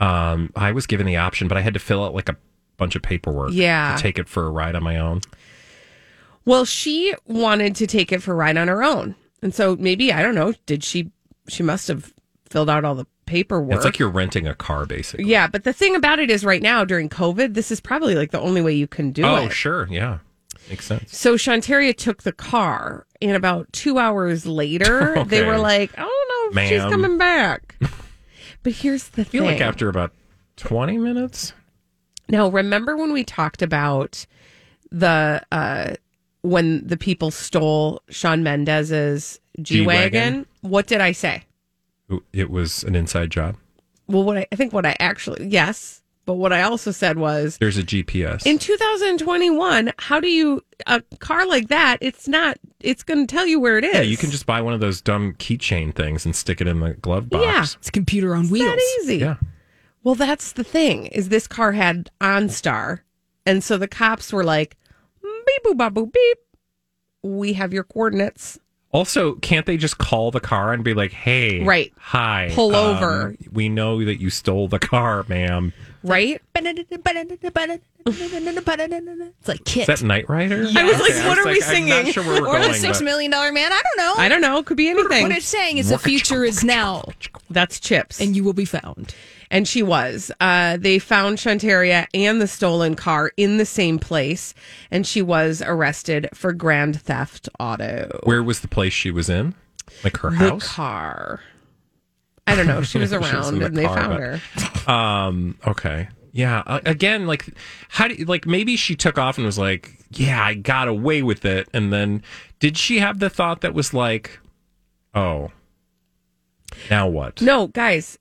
Um, 0.00 0.50
I 0.56 0.72
was 0.72 0.86
given 0.86 1.06
the 1.06 1.16
option, 1.16 1.48
but 1.48 1.56
I 1.58 1.60
had 1.60 1.74
to 1.74 1.80
fill 1.80 2.04
out 2.04 2.14
like 2.14 2.28
a 2.28 2.36
bunch 2.76 2.96
of 2.96 3.02
paperwork 3.02 3.52
Yeah. 3.52 3.94
to 3.94 4.02
take 4.02 4.18
it 4.18 4.28
for 4.28 4.46
a 4.46 4.50
ride 4.50 4.74
on 4.74 4.82
my 4.82 4.98
own. 4.98 5.20
Well, 6.44 6.64
she 6.64 7.14
wanted 7.26 7.76
to 7.76 7.86
take 7.86 8.10
it 8.10 8.22
for 8.22 8.32
a 8.32 8.36
ride 8.36 8.56
on 8.56 8.68
her 8.68 8.82
own. 8.82 9.14
And 9.42 9.54
so 9.54 9.76
maybe, 9.76 10.12
I 10.12 10.22
don't 10.22 10.34
know, 10.34 10.54
did 10.66 10.82
she, 10.82 11.12
she 11.46 11.62
must 11.62 11.88
have 11.88 12.12
filled 12.48 12.70
out 12.70 12.84
all 12.84 12.94
the 12.94 13.06
paperwork. 13.26 13.76
It's 13.76 13.84
like 13.84 13.98
you're 13.98 14.10
renting 14.10 14.46
a 14.46 14.54
car, 14.54 14.86
basically. 14.86 15.26
Yeah, 15.26 15.46
but 15.46 15.64
the 15.64 15.72
thing 15.72 15.94
about 15.94 16.18
it 16.18 16.30
is, 16.30 16.44
right 16.44 16.62
now 16.62 16.84
during 16.84 17.08
COVID, 17.08 17.54
this 17.54 17.70
is 17.70 17.80
probably 17.80 18.14
like 18.14 18.30
the 18.30 18.40
only 18.40 18.60
way 18.60 18.72
you 18.72 18.86
can 18.86 19.12
do 19.12 19.24
oh, 19.24 19.36
it. 19.36 19.46
Oh, 19.46 19.48
sure, 19.48 19.88
yeah, 19.90 20.18
makes 20.68 20.86
sense. 20.86 21.16
So 21.16 21.36
Shantaria 21.36 21.96
took 21.96 22.22
the 22.22 22.32
car, 22.32 23.06
and 23.20 23.32
about 23.32 23.72
two 23.72 23.98
hours 23.98 24.46
later, 24.46 25.24
they 25.26 25.44
were 25.44 25.58
like, 25.58 25.90
"I 25.98 26.02
don't 26.02 26.54
know 26.54 26.62
if 26.62 26.68
she's 26.68 26.82
coming 26.82 27.18
back." 27.18 27.76
but 28.62 28.72
here's 28.72 29.08
the 29.08 29.22
I 29.22 29.24
feel 29.24 29.42
thing. 29.42 29.52
like 29.52 29.60
after 29.60 29.88
about 29.88 30.12
twenty 30.56 30.98
minutes, 30.98 31.52
now, 32.32 32.48
remember 32.48 32.96
when 32.96 33.12
we 33.12 33.24
talked 33.24 33.62
about 33.62 34.26
the 34.90 35.42
uh 35.52 35.94
when 36.42 36.86
the 36.86 36.96
people 36.96 37.30
stole 37.30 38.02
Shawn 38.08 38.42
Mendes's 38.42 39.38
G 39.60 39.86
wagon? 39.86 40.10
G-Wagon? 40.10 40.46
What 40.62 40.86
did 40.86 41.00
I 41.00 41.12
say? 41.12 41.44
it 42.32 42.50
was 42.50 42.84
an 42.84 42.94
inside 42.94 43.30
job. 43.30 43.56
Well, 44.06 44.24
what 44.24 44.36
I, 44.36 44.46
I 44.52 44.56
think 44.56 44.72
what 44.72 44.84
I 44.84 44.96
actually 44.98 45.46
yes, 45.46 46.01
but 46.24 46.34
what 46.34 46.52
I 46.52 46.62
also 46.62 46.90
said 46.90 47.18
was 47.18 47.58
There's 47.58 47.78
a 47.78 47.82
GPS. 47.82 48.46
In 48.46 48.58
2021, 48.58 49.92
how 49.98 50.20
do 50.20 50.28
you 50.28 50.62
a 50.86 51.00
car 51.18 51.46
like 51.46 51.68
that? 51.68 51.98
It's 52.00 52.28
not. 52.28 52.58
It's 52.80 53.02
going 53.02 53.26
to 53.26 53.32
tell 53.34 53.46
you 53.46 53.58
where 53.60 53.78
it 53.78 53.84
is. 53.84 53.94
yeah, 53.94 54.00
you 54.02 54.16
can 54.16 54.30
just 54.30 54.46
buy 54.46 54.60
one 54.60 54.74
of 54.74 54.80
those 54.80 55.00
dumb 55.00 55.34
keychain 55.34 55.94
things 55.94 56.24
and 56.24 56.34
stick 56.34 56.60
it 56.60 56.66
in 56.68 56.80
the 56.80 56.94
glove 56.94 57.28
box. 57.30 57.44
Yeah. 57.44 57.62
It's 57.78 57.88
a 57.88 57.92
computer 57.92 58.34
on 58.34 58.48
wheels. 58.48 58.66
that 58.74 58.98
easy. 59.02 59.16
Yeah. 59.18 59.36
Well, 60.04 60.14
that's 60.16 60.52
the 60.52 60.64
thing. 60.64 61.06
Is 61.06 61.28
this 61.28 61.46
car 61.46 61.72
had 61.72 62.10
OnStar, 62.20 63.00
and 63.46 63.62
so 63.62 63.78
the 63.78 63.86
cops 63.88 64.32
were 64.32 64.42
like, 64.44 64.76
"Beep 65.22 65.64
boop 65.64 65.76
bop 65.76 65.94
boop 65.94 66.12
beep. 66.12 66.38
We 67.22 67.52
have 67.52 67.72
your 67.72 67.84
coordinates." 67.84 68.58
Also, 68.90 69.36
can't 69.36 69.64
they 69.64 69.76
just 69.78 69.96
call 69.98 70.30
the 70.30 70.40
car 70.40 70.72
and 70.72 70.82
be 70.84 70.92
like, 70.92 71.12
"Hey, 71.12 71.62
Right. 71.62 71.92
hi, 71.96 72.50
Pull 72.52 72.74
um, 72.74 72.96
over." 72.96 73.36
We 73.52 73.68
know 73.68 74.04
that 74.04 74.20
you 74.20 74.28
stole 74.28 74.66
the 74.68 74.78
car, 74.80 75.24
ma'am." 75.28 75.72
Right? 76.04 76.40
It's 76.54 76.90
like 79.48 79.64
KITT. 79.64 79.80
Is 79.82 79.86
that 79.86 80.02
Knight 80.02 80.28
Rider? 80.28 80.66
I 80.76 80.84
was 80.84 81.00
like, 81.00 81.10
Okay, 81.12 81.28
what 81.28 81.38
are 81.38 81.46
we 81.46 81.54
I'm 81.56 81.60
singing? 81.62 81.88
not 81.88 82.06
sure 82.08 82.24
where 82.24 82.42
we're 82.42 82.48
or 82.48 82.58
going. 82.58 82.72
the 82.72 82.78
six 82.78 82.98
but- 82.98 83.04
million 83.04 83.30
dollar 83.30 83.52
man. 83.52 83.72
I 83.72 83.82
don't 83.82 84.06
know. 84.06 84.14
I 84.22 84.28
don't 84.28 84.40
know. 84.40 84.58
It 84.58 84.66
Could 84.66 84.76
be 84.76 84.88
anything. 84.88 85.22
What 85.22 85.32
it's 85.32 85.46
saying 85.46 85.78
is 85.78 85.88
the 85.90 85.98
future 85.98 86.44
is 86.44 86.64
now, 86.64 87.04
That's 87.50 87.78
CHiPs. 87.78 88.20
and 88.20 88.34
you 88.36 88.44
will 88.44 88.52
be 88.52 88.64
found. 88.64 89.14
And 89.50 89.68
she 89.68 89.82
was. 89.82 90.30
Uh, 90.40 90.78
they 90.78 90.98
found 90.98 91.36
Shantaria 91.38 92.06
and 92.14 92.40
the 92.40 92.48
stolen 92.48 92.94
car 92.94 93.32
in 93.36 93.58
the 93.58 93.66
same 93.66 93.98
place, 93.98 94.54
and 94.90 95.06
she 95.06 95.20
was 95.20 95.60
arrested 95.60 96.28
for 96.32 96.54
grand 96.54 97.02
theft 97.02 97.50
auto. 97.60 98.18
Where 98.24 98.42
was 98.42 98.60
the 98.60 98.68
place 98.68 98.94
she 98.94 99.10
was 99.10 99.28
in? 99.28 99.54
Like 100.02 100.16
her 100.18 100.30
the 100.30 100.36
house? 100.36 100.66
car. 100.66 101.40
I 102.46 102.54
don't 102.56 102.66
know. 102.66 102.82
She 102.82 102.98
was 102.98 103.10
She 103.10 103.16
was 103.16 103.32
around 103.32 103.58
the 103.58 103.66
and 103.66 103.76
they 103.76 103.84
car, 103.84 103.96
found 103.96 104.40
but- 104.54 104.80
her. 104.86 104.90
Um. 104.90 105.58
Okay. 105.66 106.08
Yeah. 106.32 106.62
Again, 106.86 107.26
like, 107.26 107.44
how 107.90 108.08
do 108.08 108.14
you, 108.14 108.24
like 108.24 108.46
maybe 108.46 108.76
she 108.76 108.96
took 108.96 109.18
off 109.18 109.36
and 109.36 109.44
was 109.46 109.58
like, 109.58 109.98
"Yeah, 110.10 110.42
I 110.42 110.54
got 110.54 110.88
away 110.88 111.22
with 111.22 111.44
it," 111.44 111.68
and 111.74 111.92
then 111.92 112.22
did 112.58 112.76
she 112.78 112.98
have 113.00 113.18
the 113.18 113.28
thought 113.30 113.60
that 113.60 113.74
was 113.74 113.92
like, 113.92 114.40
"Oh, 115.14 115.50
now 116.90 117.06
what?" 117.08 117.40
No, 117.42 117.66
guys, 117.68 118.18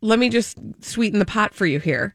let 0.00 0.18
me 0.18 0.28
just 0.28 0.58
sweeten 0.80 1.18
the 1.18 1.24
pot 1.24 1.54
for 1.54 1.66
you 1.66 1.78
here. 1.78 2.14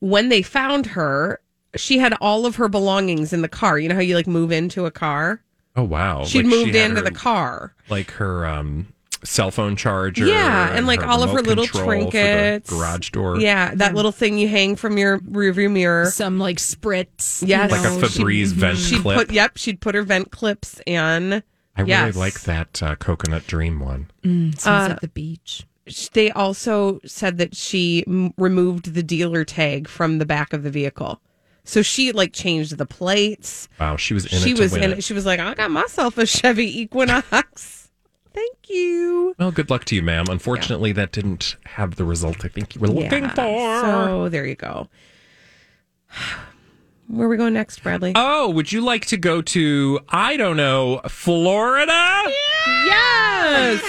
When 0.00 0.28
they 0.28 0.42
found 0.42 0.86
her, 0.86 1.40
she 1.76 1.98
had 1.98 2.14
all 2.20 2.46
of 2.46 2.56
her 2.56 2.68
belongings 2.68 3.32
in 3.32 3.42
the 3.42 3.48
car. 3.48 3.78
You 3.78 3.88
know 3.88 3.94
how 3.96 4.00
you 4.00 4.14
like 4.14 4.26
move 4.26 4.52
into 4.52 4.86
a 4.86 4.90
car? 4.90 5.42
Oh 5.76 5.82
wow. 5.82 6.24
She'd 6.24 6.44
Like, 6.44 6.52
she 6.54 6.64
moved 6.64 6.74
had 6.76 6.90
into 6.90 7.00
her- 7.02 7.04
the 7.08 7.14
car. 7.14 7.74
like 7.90 8.12
her 8.12 8.46
um 8.46 8.86
cell 9.24 9.50
phone 9.50 9.74
charger. 9.76 10.26
Yeah, 10.26 10.74
and 10.76 10.86
like 10.86 11.04
all 11.06 11.22
of 11.22 11.30
her 11.30 11.40
little 11.42 11.64
control 11.64 11.84
for 11.84 11.94
the 12.04 12.10
trinkets. 12.10 12.70
garage 12.70 13.10
door. 13.10 13.40
Yeah, 13.40 13.74
that 13.74 13.94
little 13.94 14.12
thing 14.12 14.38
you 14.38 14.48
hang 14.48 14.76
from 14.76 14.98
your 14.98 15.18
rearview 15.20 15.70
mirror. 15.70 16.06
Some 16.10 16.38
like 16.38 16.58
spritz. 16.58 17.42
you 17.42 17.48
Yes. 17.48 17.70
Like 17.70 17.80
a 17.80 17.84
know, 17.84 18.06
she- 18.06 18.22
Febreze 18.22 18.52
vent 18.52 18.78
She'd 18.78 19.00
clip. 19.02 19.16
put 19.18 19.30
yep, 19.32 19.56
she'd 19.56 19.80
put 19.80 19.94
her 19.94 20.02
vent 20.02 20.30
clips 20.30 20.80
in. 20.86 21.42
I 21.76 21.80
really 21.82 22.12
like 22.12 22.42
that 22.42 22.80
uh, 22.82 22.94
coconut 22.96 23.46
dream 23.48 23.80
one. 23.80 24.08
Mm, 24.22 24.56
smells 24.58 24.90
at 24.90 25.00
the 25.00 25.08
beach. 25.08 25.66
They 26.12 26.30
also 26.30 27.00
said 27.04 27.38
that 27.38 27.56
she 27.56 28.04
m- 28.06 28.32
removed 28.38 28.94
the 28.94 29.02
dealer 29.02 29.44
tag 29.44 29.88
from 29.88 30.18
the 30.18 30.24
back 30.24 30.52
of 30.52 30.62
the 30.62 30.70
vehicle. 30.70 31.20
So 31.64 31.82
she 31.82 32.12
like 32.12 32.32
changed 32.32 32.78
the 32.78 32.86
plates. 32.86 33.68
Wow, 33.80 33.96
she 33.96 34.14
was 34.14 34.24
in 34.26 34.38
she 34.40 34.52
it 34.52 34.56
to 34.56 34.62
was 34.62 34.72
win 34.72 34.82
in 34.84 34.92
it. 34.92 34.98
it. 34.98 35.04
She 35.04 35.14
was 35.14 35.26
like, 35.26 35.40
I 35.40 35.52
got 35.54 35.70
myself 35.70 36.16
a 36.16 36.26
Chevy 36.26 36.80
Equinox. 36.82 37.83
Thank 38.34 38.68
you. 38.68 39.34
Well, 39.38 39.52
good 39.52 39.70
luck 39.70 39.84
to 39.86 39.94
you, 39.94 40.02
ma'am. 40.02 40.24
Unfortunately, 40.28 40.90
that 40.92 41.12
didn't 41.12 41.56
have 41.66 41.94
the 41.96 42.04
result 42.04 42.44
I 42.44 42.48
think 42.48 42.74
you 42.74 42.80
were 42.80 42.88
looking 42.88 43.22
Yeah, 43.24 43.34
for. 43.34 43.80
So 43.86 44.28
there 44.28 44.44
you 44.44 44.56
go. 44.56 44.88
Where 47.06 47.26
are 47.26 47.30
we 47.30 47.36
going 47.36 47.52
next, 47.52 47.82
Bradley? 47.82 48.12
Oh, 48.16 48.48
would 48.50 48.72
you 48.72 48.80
like 48.80 49.04
to 49.06 49.16
go 49.18 49.42
to, 49.42 50.00
I 50.08 50.36
don't 50.38 50.56
know, 50.56 51.00
Florida? 51.08 51.92
yes. 52.86 53.82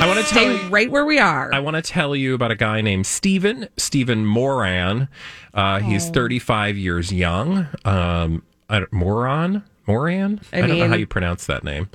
I 0.00 0.06
want 0.06 0.26
to 0.26 0.34
tell 0.34 0.42
you. 0.52 0.68
right 0.68 0.90
where 0.90 1.04
we 1.04 1.18
are. 1.18 1.52
I 1.54 1.60
want 1.60 1.76
to 1.76 1.82
tell 1.82 2.16
you 2.16 2.34
about 2.34 2.50
a 2.50 2.54
guy 2.56 2.80
named 2.80 3.06
Stephen, 3.06 3.68
Stephen 3.76 4.24
Moran. 4.26 5.08
Uh, 5.54 5.80
he's 5.80 6.08
35 6.10 6.76
years 6.78 7.12
young. 7.12 7.66
Um, 7.84 8.42
I 8.68 8.80
don't, 8.80 8.92
Moran? 8.92 9.62
Moran? 9.86 10.40
I 10.52 10.58
I, 10.58 10.66
don't 10.66 10.78
know 10.78 10.88
how 10.88 10.96
you 10.96 11.06
pronounce 11.06 11.46
that 11.46 11.62
name. 11.62 11.88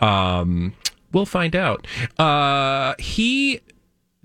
Um, 0.00 0.74
we'll 1.12 1.26
find 1.26 1.56
out. 1.56 1.86
Uh, 2.18 2.94
he 2.98 3.60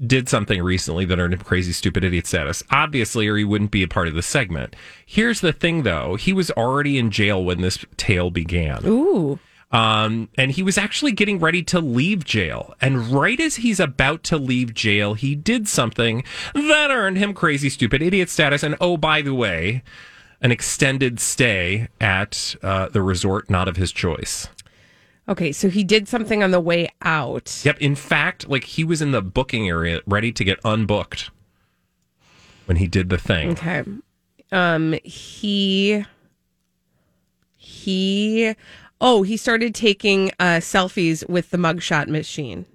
did 0.06 0.28
something 0.28 0.62
recently 0.62 1.06
that 1.06 1.20
earned 1.20 1.34
him 1.34 1.40
crazy, 1.40 1.72
stupid 1.72 2.04
idiot 2.04 2.28
status. 2.28 2.64
Obviously, 2.72 3.28
or 3.28 3.38
he 3.38 3.44
wouldn't 3.44 3.72
be 3.72 3.84
a 3.84 3.88
part 3.88 4.08
of 4.08 4.16
the 4.16 4.22
segment. 4.22 4.76
Here's 5.06 5.42
the 5.42 5.54
thing, 5.54 5.84
though. 5.84 6.16
He 6.16 6.34
was 6.34 6.52
already 6.52 6.98
in 6.98 7.12
jail 7.12 7.44
when 7.44 7.62
this 7.62 7.86
tale 7.98 8.30
began. 8.30 8.86
Ooh. 8.86 9.40
Um, 9.72 10.30
and 10.38 10.52
he 10.52 10.62
was 10.62 10.78
actually 10.78 11.14
getting 11.14 11.40
ready 11.40 11.64
to 11.64 11.80
leave 11.80 12.24
jail. 12.24 12.76
And 12.80 13.08
right 13.08 13.40
as 13.40 13.56
he's 13.56 13.80
about 13.80 14.24
to 14.26 14.38
leave 14.38 14.76
jail, 14.76 15.16
he 15.16 15.34
did 15.34 15.68
something 15.68 16.24
that 16.54 16.92
earned 16.92 17.18
him 17.18 17.34
crazy, 17.34 17.70
stupid 17.70 18.04
idiot 18.04 18.30
status. 18.30 18.62
And 18.62 18.76
oh, 18.80 18.98
by 18.98 19.24
the 19.24 19.34
way, 19.34 19.82
an 20.42 20.52
extended 20.52 21.20
stay 21.20 21.88
at 22.00 22.56
uh, 22.62 22.90
the 22.90 23.02
resort 23.02 23.50
not 23.50 23.68
of 23.68 23.78
his 23.78 23.92
choice. 23.92 24.48
Okay, 25.28 25.52
so 25.54 25.70
he 25.70 25.84
did 25.86 26.08
something 26.10 26.44
on 26.44 26.52
the 26.52 26.60
way 26.60 26.90
out. 27.02 27.62
Yep. 27.64 27.78
In 27.80 27.96
fact, 27.96 28.50
like 28.50 28.66
he 28.66 28.84
was 28.84 29.02
in 29.02 29.12
the 29.12 29.22
booking 29.22 29.68
area 29.70 30.02
ready 30.06 30.32
to 30.34 30.44
get 30.44 30.62
unbooked 30.64 31.30
when 32.66 32.78
he 32.78 32.88
did 32.88 33.10
the 33.10 33.18
thing. 33.18 33.52
Okay. 33.52 33.84
Um 34.52 34.96
he 35.04 36.04
he 37.56 38.54
Oh, 39.06 39.24
he 39.24 39.36
started 39.36 39.76
taking 39.76 40.32
uh, 40.40 40.60
selfies 40.62 41.28
with 41.28 41.50
the 41.50 41.58
mugshot 41.58 42.08
machine. 42.08 42.66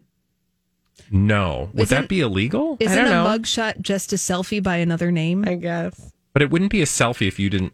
No. 1.11 1.71
Would 1.73 1.85
Isn't- 1.85 2.03
that 2.03 2.09
be 2.09 2.21
illegal? 2.21 2.77
Isn't 2.81 2.97
don't 2.97 3.07
a 3.07 3.11
know. 3.11 3.25
mugshot 3.25 3.81
just 3.81 4.13
a 4.13 4.17
selfie 4.17 4.63
by 4.63 4.77
another 4.77 5.11
name? 5.11 5.45
I 5.47 5.55
guess 5.55 6.13
But 6.35 6.43
it 6.43 6.51
wouldn't 6.51 6.71
be 6.71 6.83
a 6.83 6.87
selfie 6.87 7.29
if 7.29 7.39
you 7.39 7.49
didn't. 7.49 7.73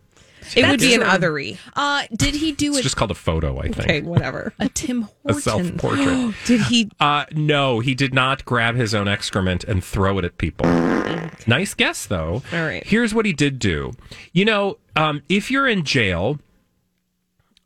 It 0.56 0.68
would 0.68 0.80
be 0.80 0.94
an 0.94 1.00
othery. 1.02 1.58
Uh, 1.74 2.04
did 2.14 2.34
he 2.34 2.52
do 2.52 2.72
it? 2.72 2.76
It's 2.76 2.82
just 2.82 2.96
called 2.96 3.10
a 3.10 3.14
photo, 3.14 3.58
I 3.58 3.68
think. 3.68 3.78
Okay, 3.80 4.02
whatever. 4.02 4.52
a 4.58 4.68
Tim 4.68 5.08
A 5.24 5.34
self 5.34 5.76
portrait. 5.76 6.34
Did 6.44 6.60
he? 6.62 6.90
uh, 7.00 7.24
no, 7.32 7.80
he 7.80 7.94
did 7.94 8.14
not 8.14 8.44
grab 8.44 8.76
his 8.76 8.94
own 8.94 9.08
excrement 9.08 9.64
and 9.64 9.82
throw 9.82 10.18
it 10.18 10.24
at 10.24 10.38
people. 10.38 10.66
Nice 11.46 11.74
guess, 11.74 12.06
though. 12.06 12.42
All 12.52 12.62
right. 12.62 12.84
Here's 12.86 13.14
what 13.14 13.26
he 13.26 13.32
did 13.32 13.58
do. 13.58 13.92
You 14.32 14.44
know, 14.44 14.78
um, 14.96 15.22
if 15.28 15.50
you're 15.50 15.66
in 15.68 15.84
jail 15.84 16.38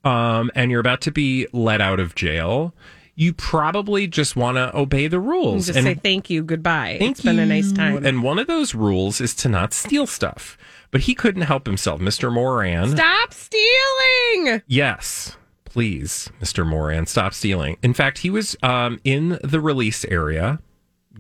um, 0.05 0.51
and 0.55 0.71
you're 0.71 0.81
about 0.81 1.01
to 1.03 1.11
be 1.13 1.47
let 1.53 1.81
out 1.81 2.01
of 2.01 2.15
jail, 2.15 2.75
you 3.15 3.33
probably 3.33 4.07
just 4.07 4.37
want 4.37 4.57
to 4.57 4.75
obey 4.77 5.09
the 5.09 5.19
rules. 5.19 5.67
Just 5.67 5.77
and 5.77 5.85
say 5.85 5.95
thank 5.95 6.31
you, 6.31 6.45
goodbye. 6.45 6.97
Thank 7.01 7.13
it's 7.13 7.21
been 7.21 7.41
a 7.41 7.47
nice 7.47 7.73
time. 7.73 8.07
And 8.07 8.23
one 8.23 8.39
of 8.39 8.47
those 8.47 8.77
rules 8.77 9.21
is 9.21 9.35
to 9.37 9.49
not 9.49 9.73
steal 9.73 10.07
stuff. 10.07 10.57
But 10.91 11.03
he 11.03 11.15
couldn't 11.15 11.43
help 11.43 11.67
himself. 11.67 12.01
Mr. 12.01 12.33
Moran. 12.33 12.91
Stop 12.91 13.35
stealing. 13.35 14.63
Yes, 14.67 15.37
please, 15.65 16.31
Mr. 16.41 16.67
Moran, 16.67 17.07
stop 17.07 17.35
stealing. 17.35 17.77
In 17.83 17.93
fact, 17.95 18.19
he 18.19 18.31
was 18.31 18.57
um, 18.63 18.99
in 19.05 19.39
the 19.45 19.61
release 19.61 20.05
area, 20.07 20.61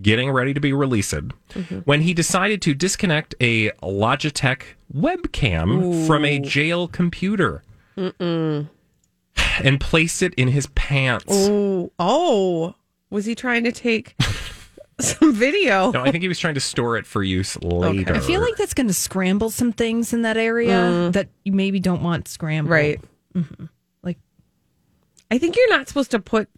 getting 0.00 0.30
ready 0.30 0.54
to 0.54 0.60
be 0.60 0.72
released, 0.72 1.14
when 1.84 2.00
he 2.02 2.14
decided 2.14 2.62
to 2.62 2.74
disconnect 2.74 3.34
a 3.40 3.70
Logitech 3.82 4.62
webcam 4.94 6.06
from 6.06 6.24
a 6.24 6.38
jail 6.38 6.88
computer 6.88 7.62
and 7.96 9.80
placed 9.80 10.22
it 10.22 10.32
in 10.34 10.48
his 10.48 10.66
pants. 10.68 11.26
Oh, 11.28 11.92
oh, 11.98 12.74
was 13.10 13.26
he 13.26 13.34
trying 13.34 13.64
to 13.64 13.72
take 13.72 14.16
some 15.00 15.32
video? 15.32 15.90
No, 15.90 16.02
I 16.02 16.10
think 16.10 16.22
he 16.22 16.28
was 16.28 16.38
trying 16.38 16.54
to 16.54 16.60
store 16.60 16.96
it 16.96 17.06
for 17.06 17.22
use 17.22 17.56
later. 17.62 18.14
I 18.14 18.20
feel 18.20 18.40
like 18.40 18.56
that's 18.56 18.74
going 18.74 18.88
to 18.88 18.94
scramble 18.94 19.50
some 19.50 19.72
things 19.72 20.12
in 20.12 20.22
that 20.22 20.36
area 20.36 21.10
that 21.12 21.28
you 21.44 21.52
maybe 21.52 21.80
don't 21.80 22.02
want 22.02 22.28
scrambled. 22.28 22.70
Right. 22.70 23.00
Like, 24.02 24.18
I 25.30 25.38
think 25.38 25.56
you're 25.56 25.70
not 25.70 25.88
supposed 25.88 26.10
to 26.12 26.18
put 26.18 26.48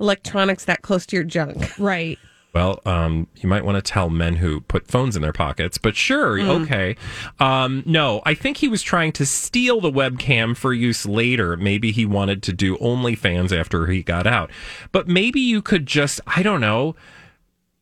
electronics 0.00 0.64
that 0.64 0.82
close 0.82 1.06
to 1.06 1.16
your 1.16 1.24
junk. 1.24 1.78
right. 1.78 2.18
Well, 2.54 2.80
um, 2.84 3.28
you 3.36 3.48
might 3.48 3.64
want 3.64 3.82
to 3.82 3.92
tell 3.92 4.10
men 4.10 4.36
who 4.36 4.60
put 4.60 4.86
phones 4.86 5.16
in 5.16 5.22
their 5.22 5.32
pockets, 5.32 5.78
but 5.78 5.96
sure, 5.96 6.38
okay. 6.38 6.96
Um, 7.40 7.82
no, 7.86 8.20
I 8.26 8.34
think 8.34 8.58
he 8.58 8.68
was 8.68 8.82
trying 8.82 9.12
to 9.12 9.24
steal 9.24 9.80
the 9.80 9.90
webcam 9.90 10.54
for 10.54 10.74
use 10.74 11.06
later. 11.06 11.56
Maybe 11.56 11.92
he 11.92 12.04
wanted 12.04 12.42
to 12.42 12.52
do 12.52 12.76
OnlyFans 12.76 13.58
after 13.58 13.86
he 13.86 14.02
got 14.02 14.26
out. 14.26 14.50
But 14.92 15.08
maybe 15.08 15.40
you 15.40 15.62
could 15.62 15.86
just, 15.86 16.20
I 16.26 16.42
don't 16.42 16.60
know, 16.60 16.94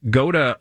go 0.09 0.33
to 0.33 0.57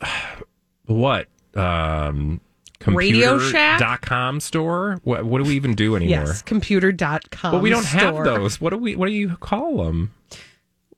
what? 0.86 1.28
Um, 1.56 2.42
Radio 2.86 3.40
Shack? 3.40 3.80
Dot 3.80 4.02
com 4.02 4.40
store? 4.40 5.00
What, 5.04 5.26
what 5.26 5.40
do 5.44 5.50
we 5.50 5.56
even 5.56 5.76
do 5.76 5.96
anymore? 5.96 6.26
Yes, 6.26 6.42
computer.com. 6.42 7.52
But 7.52 7.62
we 7.62 7.70
don't 7.70 7.84
store. 7.84 8.00
have 8.00 8.24
those. 8.24 8.60
What 8.62 8.72
do 8.72 8.78
we? 8.78 8.96
What 8.96 9.08
do 9.08 9.12
you 9.14 9.36
call 9.38 9.84
them? 9.84 10.14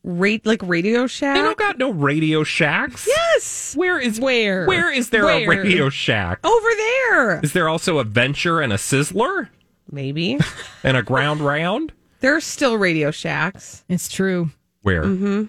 Rate 0.04 0.46
like 0.48 0.62
Radio 0.64 1.06
Shack. 1.06 1.36
They 1.36 1.42
don't 1.42 1.58
got 1.58 1.78
no 1.78 1.92
Radio 1.92 2.44
Shacks. 2.44 3.08
yes, 3.08 3.76
Where 3.76 4.00
is 4.00 4.20
Where? 4.20 4.66
Where 4.66 4.92
is 4.92 5.12
there 5.12 5.26
Where? 5.26 5.44
a 5.44 5.48
Radio 5.48 5.90
Shack? 5.90 6.40
over 6.46 6.70
there. 6.76 7.40
Is 7.44 7.54
there 7.54 7.70
also 7.70 8.00
a 8.00 8.04
Venture 8.04 8.62
and 8.62 8.74
a 8.74 8.78
Sizzler 8.78 9.50
Maybe 9.92 10.40
and 10.84 10.98
a 10.98 11.04
Ground 11.04 11.42
Round? 11.42 11.94
there's 12.20 12.44
still 12.46 12.78
Radio 12.78 13.12
Shacks. 13.12 13.84
It's 13.90 14.10
true. 14.10 14.50
Where? 14.82 15.48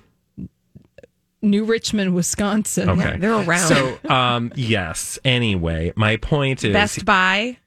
New 1.42 1.64
Richmond, 1.64 2.14
Wisconsin. 2.14 2.88
Okay, 2.88 3.16
they're 3.18 3.32
around. 3.32 3.68
So, 3.68 3.98
um, 4.08 4.52
yes. 4.54 5.18
Anyway, 5.24 5.92
my 5.96 6.16
point 6.16 6.64
is, 6.64 6.72
Best 6.72 7.04
Buy. 7.04 7.58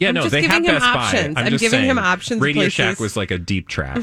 yeah, 0.00 0.08
I'm 0.08 0.14
no, 0.14 0.28
they 0.28 0.42
have 0.42 0.50
giving 0.50 0.64
him 0.64 0.74
Best 0.74 0.86
options. 0.86 1.34
Buy. 1.34 1.40
I'm, 1.40 1.46
I'm 1.46 1.52
giving 1.52 1.70
saying, 1.70 1.84
him 1.84 1.98
options 1.98 2.40
Radio 2.40 2.62
places. 2.62 2.74
Shack 2.74 3.00
was 3.00 3.16
like 3.16 3.30
a 3.30 3.38
deep 3.38 3.68
trap. 3.68 4.02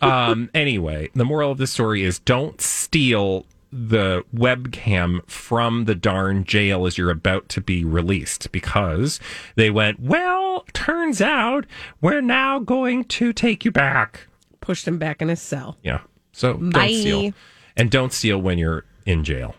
um, 0.00 0.48
anyway, 0.54 1.10
the 1.14 1.24
moral 1.24 1.50
of 1.50 1.58
the 1.58 1.66
story 1.66 2.02
is: 2.02 2.20
don't 2.20 2.60
steal 2.60 3.44
the 3.76 4.22
webcam 4.32 5.28
from 5.28 5.84
the 5.86 5.96
darn 5.96 6.44
jail 6.44 6.86
as 6.86 6.96
you're 6.96 7.10
about 7.10 7.48
to 7.48 7.60
be 7.60 7.84
released 7.84 8.52
because 8.52 9.18
they 9.56 9.68
went, 9.68 9.98
well, 9.98 10.64
turns 10.72 11.20
out 11.20 11.66
we're 12.00 12.20
now 12.20 12.60
going 12.60 13.02
to 13.02 13.32
take 13.32 13.64
you 13.64 13.72
back. 13.72 14.28
Pushed 14.60 14.86
him 14.86 14.98
back 14.98 15.20
in 15.20 15.28
his 15.28 15.42
cell. 15.42 15.76
Yeah. 15.82 16.02
So 16.32 16.54
Bye. 16.54 16.70
don't 16.70 16.94
steal. 17.00 17.32
And 17.76 17.90
don't 17.90 18.12
steal 18.12 18.38
when 18.38 18.58
you're 18.58 18.84
in 19.04 19.24
jail. 19.24 19.54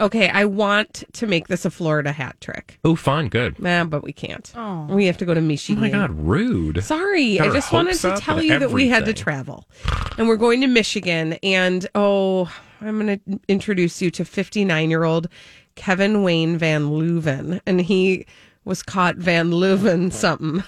Okay, 0.00 0.28
I 0.28 0.44
want 0.44 1.02
to 1.14 1.26
make 1.26 1.48
this 1.48 1.64
a 1.64 1.70
Florida 1.70 2.12
hat 2.12 2.40
trick. 2.40 2.78
Oh, 2.84 2.94
fun. 2.94 3.28
Good. 3.28 3.58
Nah, 3.58 3.82
but 3.84 4.04
we 4.04 4.12
can't. 4.12 4.52
Oh. 4.54 4.86
We 4.88 5.06
have 5.06 5.18
to 5.18 5.24
go 5.24 5.34
to 5.34 5.40
Michigan. 5.40 5.82
Oh 5.82 5.86
my 5.86 5.90
God. 5.90 6.10
Rude. 6.12 6.84
Sorry, 6.84 7.38
Got 7.38 7.48
I 7.48 7.52
just 7.52 7.72
wanted 7.72 7.96
to 7.96 8.16
tell 8.16 8.38
and 8.38 8.46
you 8.46 8.58
that 8.60 8.70
we 8.70 8.88
had 8.88 9.06
to 9.06 9.12
travel. 9.12 9.66
And 10.16 10.28
we're 10.28 10.36
going 10.36 10.60
to 10.60 10.68
Michigan. 10.68 11.32
And 11.42 11.88
oh, 11.96 12.52
I'm 12.80 13.00
going 13.00 13.18
to 13.18 13.40
introduce 13.48 14.00
you 14.00 14.10
to 14.12 14.24
59 14.24 14.88
year 14.88 15.02
old 15.02 15.28
Kevin 15.74 16.22
Wayne 16.22 16.58
Van 16.58 16.90
Leuven. 16.90 17.60
And 17.66 17.80
he 17.80 18.24
was 18.64 18.84
caught 18.84 19.16
Van 19.16 19.50
Leuven 19.50 20.12
something 20.12 20.62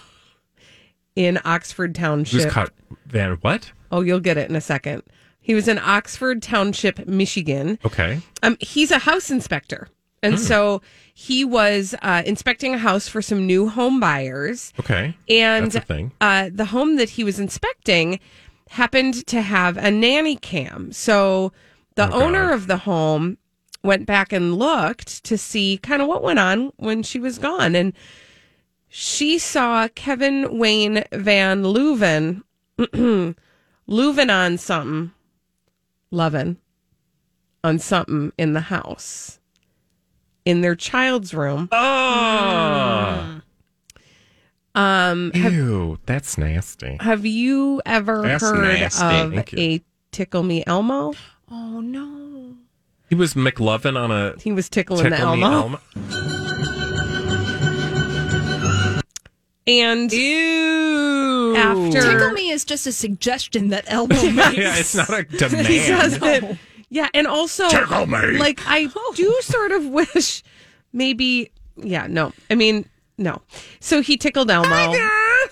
in 1.15 1.39
Oxford 1.45 1.95
Township. 1.95 2.43
Who's 2.43 2.53
caught 2.53 2.73
Van? 3.07 3.39
What? 3.43 3.71
Oh, 3.93 4.01
you'll 4.01 4.19
get 4.19 4.39
it 4.39 4.51
in 4.51 4.57
a 4.57 4.61
second. 4.61 5.05
He 5.41 5.55
was 5.55 5.69
in 5.69 5.79
Oxford 5.79 6.43
Township, 6.43 7.07
Michigan. 7.07 7.79
Okay. 7.85 8.21
Um, 8.43 8.57
he's 8.61 8.91
a 8.91 8.99
house 8.99 9.31
inspector. 9.31 9.89
And 10.23 10.35
Hmm. 10.35 10.41
so 10.41 10.83
he 11.15 11.45
was 11.47 11.95
uh, 12.03 12.23
inspecting 12.27 12.75
a 12.75 12.79
house 12.79 13.09
for 13.09 13.23
some 13.23 13.47
new 13.47 13.69
home 13.69 13.99
buyers. 14.01 14.73
Okay. 14.79 15.17
And 15.31 15.73
That's 15.73 15.77
a 15.77 15.81
thing. 15.95 16.13
Uh, 16.21 16.51
the 16.53 16.67
home 16.67 16.97
that 16.97 17.11
he 17.11 17.25
was 17.25 17.39
inspecting 17.41 18.21
happened 18.69 19.27
to 19.29 19.41
have 19.41 19.77
a 19.79 19.91
nanny 19.91 20.37
cam. 20.37 20.93
So 20.93 21.53
the 21.95 22.09
Oh, 22.13 22.23
owner 22.23 22.49
God. 22.49 22.55
of 22.55 22.67
the 22.67 22.77
home 22.79 23.39
went 23.83 24.05
back 24.05 24.31
and 24.33 24.57
looked 24.57 25.25
to 25.25 25.39
see 25.39 25.79
kind 25.79 26.03
of 26.03 26.09
what 26.09 26.23
went 26.23 26.39
on 26.39 26.71
when 26.77 27.03
she 27.03 27.19
was 27.19 27.39
gone. 27.39 27.75
And 27.75 27.95
she 28.89 29.39
saw 29.39 29.89
Kevin 29.89 30.59
Wayne 30.59 31.03
Van 31.13 31.63
Leuven, 31.63 32.43
Leuven 33.89 34.31
on 34.31 34.59
something, 34.59 35.13
loving 36.11 36.57
on 37.63 37.79
something 37.79 38.33
in 38.39 38.53
the 38.53 38.61
house, 38.61 39.39
in 40.45 40.61
their 40.61 40.75
child's 40.75 41.35
room. 41.35 41.69
Oh. 41.73 43.41
Um, 44.75 45.33
have, 45.33 45.53
Ew. 45.53 45.99
That's 46.07 46.39
nasty. 46.39 46.97
have 47.01 47.27
you 47.27 47.83
ever 47.85 48.23
That's 48.23 48.43
heard 48.43 48.79
nasty. 48.79 49.05
of 49.05 49.33
Thank 49.33 49.53
you. 49.53 49.59
a 49.59 49.83
Tickle 50.13 50.43
Me 50.45 50.63
Elmo? 50.67 51.13
Oh, 51.51 51.81
no. 51.81 52.55
He 53.09 53.17
was 53.17 53.35
McLovin 53.35 53.99
on 53.99 54.13
a 54.13 54.35
He 54.41 54.53
was 54.53 54.69
tickling 54.69 55.03
the 55.03 55.11
Tickle 55.11 55.37
Me 55.37 55.43
Elmo. 55.43 55.81
And 59.67 60.13
Ew. 60.13 61.55
after 61.57 62.01
Tickle 62.01 62.31
Me 62.33 62.51
is 62.51 62.65
just 62.65 62.87
a 62.87 62.93
suggestion 62.93 63.69
that 63.69 63.85
Elmo 63.87 64.15
makes. 64.31 64.57
yeah, 64.57 64.77
it's 64.77 64.95
not 64.95 65.11
a 65.11 65.27
he 65.31 65.79
says 65.81 66.15
demand. 66.15 66.45
that, 66.45 66.59
yeah, 66.89 67.09
and 67.15 67.27
also 67.27 67.69
Tickle 67.69 68.07
me. 68.07 68.39
like 68.39 68.61
I 68.67 68.89
oh. 68.97 69.13
do 69.17 69.37
sort 69.43 69.73
of 69.73 69.87
wish 69.87 70.43
maybe 70.93 71.53
yeah, 71.77 72.07
no. 72.09 72.33
I 72.51 72.55
mean, 72.55 72.87
no. 73.19 73.43
So 73.81 74.03
he 74.03 74.17
tickled 74.17 74.51
Elmo. 74.51 74.69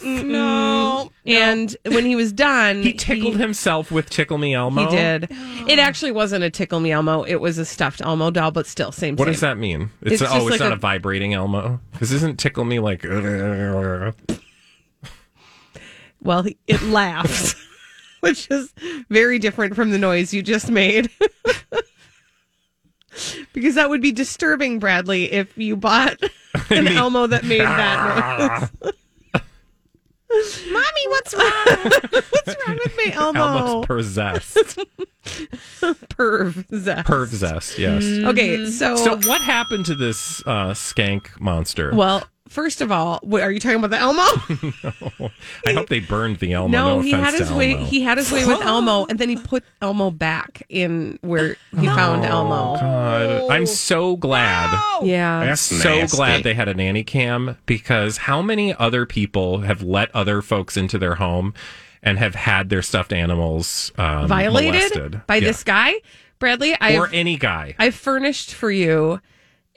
No. 0.03 1.11
And 1.27 1.77
when 1.87 2.05
he 2.05 2.17
was 2.17 2.33
done, 2.33 2.83
He 2.83 2.93
tickled 2.93 3.37
himself 3.37 3.91
with 3.91 4.09
Tickle 4.11 4.39
Me 4.39 4.55
Elmo. 4.55 4.89
He 4.89 4.97
did. 4.97 5.29
It 5.69 5.79
actually 5.79 6.13
wasn't 6.13 6.45
a 6.45 6.51
tickle 6.51 6.81
me 6.81 6.93
Elmo. 6.93 7.23
It 7.25 7.37
was 7.37 7.59
a 7.59 7.65
stuffed 7.65 8.01
Elmo 8.01 8.31
doll, 8.31 8.51
but 8.51 8.67
still 8.67 8.93
same. 8.93 9.17
Thing. 9.17 9.21
What 9.21 9.27
same. 9.27 9.33
does 9.33 9.41
that 9.41 9.59
mean? 9.59 9.91
It's, 10.03 10.13
It's 10.13 10.23
a, 10.23 10.27
oh, 10.27 10.29
just 10.29 10.35
oh, 10.35 10.49
it's 10.49 10.51
like 10.53 10.61
not 10.61 10.73
a- 10.73 10.77
a, 10.77 10.79
vibrating 10.79 11.35
Elmo. 11.35 11.81
This 11.99 12.13
isn't 12.13 12.39
Tickle 12.39 12.65
Me 12.65 12.79
like? 12.79 13.05
Well, 16.21 16.43
he- 16.43 16.59
it 16.67 16.83
laughs, 16.83 17.55
which 18.21 18.49
is 18.51 18.75
very 19.09 19.39
different 19.39 19.77
from 19.77 19.91
the 19.93 19.99
noise 19.99 20.35
you 20.35 20.43
just 20.43 20.69
made. 20.69 21.09
because 23.53 23.77
that 23.77 23.89
would 23.89 24.01
be 24.03 24.11
disturbing, 24.13 24.79
Bradley, 24.81 25.31
if 25.33 25.57
you 25.57 25.77
bought 25.77 26.21
an 26.71 26.89
Elmo 26.89 27.29
that 27.29 27.45
made 27.45 27.61
that 27.61 28.71
noise. 28.83 28.93
Mommy, 30.31 31.09
what's 31.09 31.35
wrong? 31.35 31.91
what's 32.31 32.57
wrong 32.67 32.79
with 32.85 32.97
my 32.97 33.12
Elmo? 33.14 33.41
Elmo's 33.41 33.87
possessed. 33.87 34.57
Perv 35.25 36.67
zest. 36.75 37.09
Perv 37.09 37.29
zest. 37.29 37.79
Yes. 37.79 38.05
Okay, 38.05 38.67
so, 38.71 38.97
So 38.97 39.17
what 39.29 39.41
happened 39.41 39.87
to 39.87 39.95
this 39.95 40.43
uh, 40.47 40.71
skank 40.71 41.38
monster? 41.41 41.95
well, 41.95 42.25
first 42.49 42.81
of 42.81 42.91
all, 42.93 43.21
wait, 43.23 43.43
are 43.43 43.51
you 43.53 43.61
talking 43.61 43.79
about 43.83 43.91
the 43.91 43.99
Elmo? 43.99 45.31
I 45.67 45.73
hope 45.73 45.89
they 45.89 46.01
burned 46.01 46.39
the 46.39 46.53
Elmo. 46.53 46.69
no, 46.73 46.97
No, 46.97 47.01
he 47.03 47.11
had 47.13 47.35
his 47.35 47.53
way. 47.53 47.75
Elmo. 47.75 47.85
He 47.87 48.01
had 48.03 48.19
his 48.19 48.31
way 48.33 48.47
with 48.47 48.61
Elmo, 48.63 49.07
and 49.07 49.19
then 49.19 49.29
he 49.29 49.37
put 49.37 49.65
Elmo 49.81 50.11
back 50.11 50.63
in 50.69 51.19
where 51.23 51.57
he 51.79 51.87
found 51.87 52.25
Elmo. 52.25 52.77
God, 52.81 53.51
I'm 53.51 53.67
so 53.67 54.17
glad. 54.17 54.73
Yeah, 55.03 55.45
That's 55.45 55.61
so 55.61 55.99
nasty. 56.01 56.17
glad 56.17 56.43
they 56.43 56.55
had 56.55 56.69
a 56.69 56.75
nanny 56.75 57.05
cam 57.05 57.57
because 57.67 58.17
how 58.19 58.43
many 58.43 58.75
other 58.75 59.07
people 59.07 59.61
have 59.61 59.83
let 59.83 60.15
other 60.15 60.43
folks 60.43 60.77
into 60.77 60.99
their 60.99 61.17
home 61.17 61.55
and 62.03 62.19
have 62.19 62.35
had 62.35 62.69
their 62.69 62.83
stuffed 62.83 63.13
animals 63.13 63.93
um, 63.99 64.29
violated 64.29 64.73
molested? 64.75 65.27
by 65.27 65.37
Yeah. 65.37 65.49
this 65.49 65.65
guy, 65.65 65.95
Bradley. 66.39 66.77
I 66.81 66.97
or 66.97 67.09
any 67.13 67.37
guy. 67.37 67.75
I've 67.79 67.95
furnished 67.95 68.55
for 68.55 68.71
you 68.71 69.21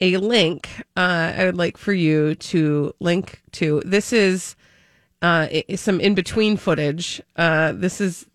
a 0.01 0.17
link. 0.17 0.67
Uh, 0.97 1.33
I 1.37 1.45
would 1.45 1.55
like 1.57 1.77
for 1.77 1.93
you 1.93 2.35
to 2.35 2.93
link 2.99 3.41
to. 3.53 3.81
This 3.85 4.11
is 4.11 4.55
uh, 5.21 5.47
some 5.75 5.99
in 6.01 6.15
between 6.15 6.57
footage. 6.57 7.21
Uh, 7.35 7.71
this 7.73 8.01
is. 8.01 8.25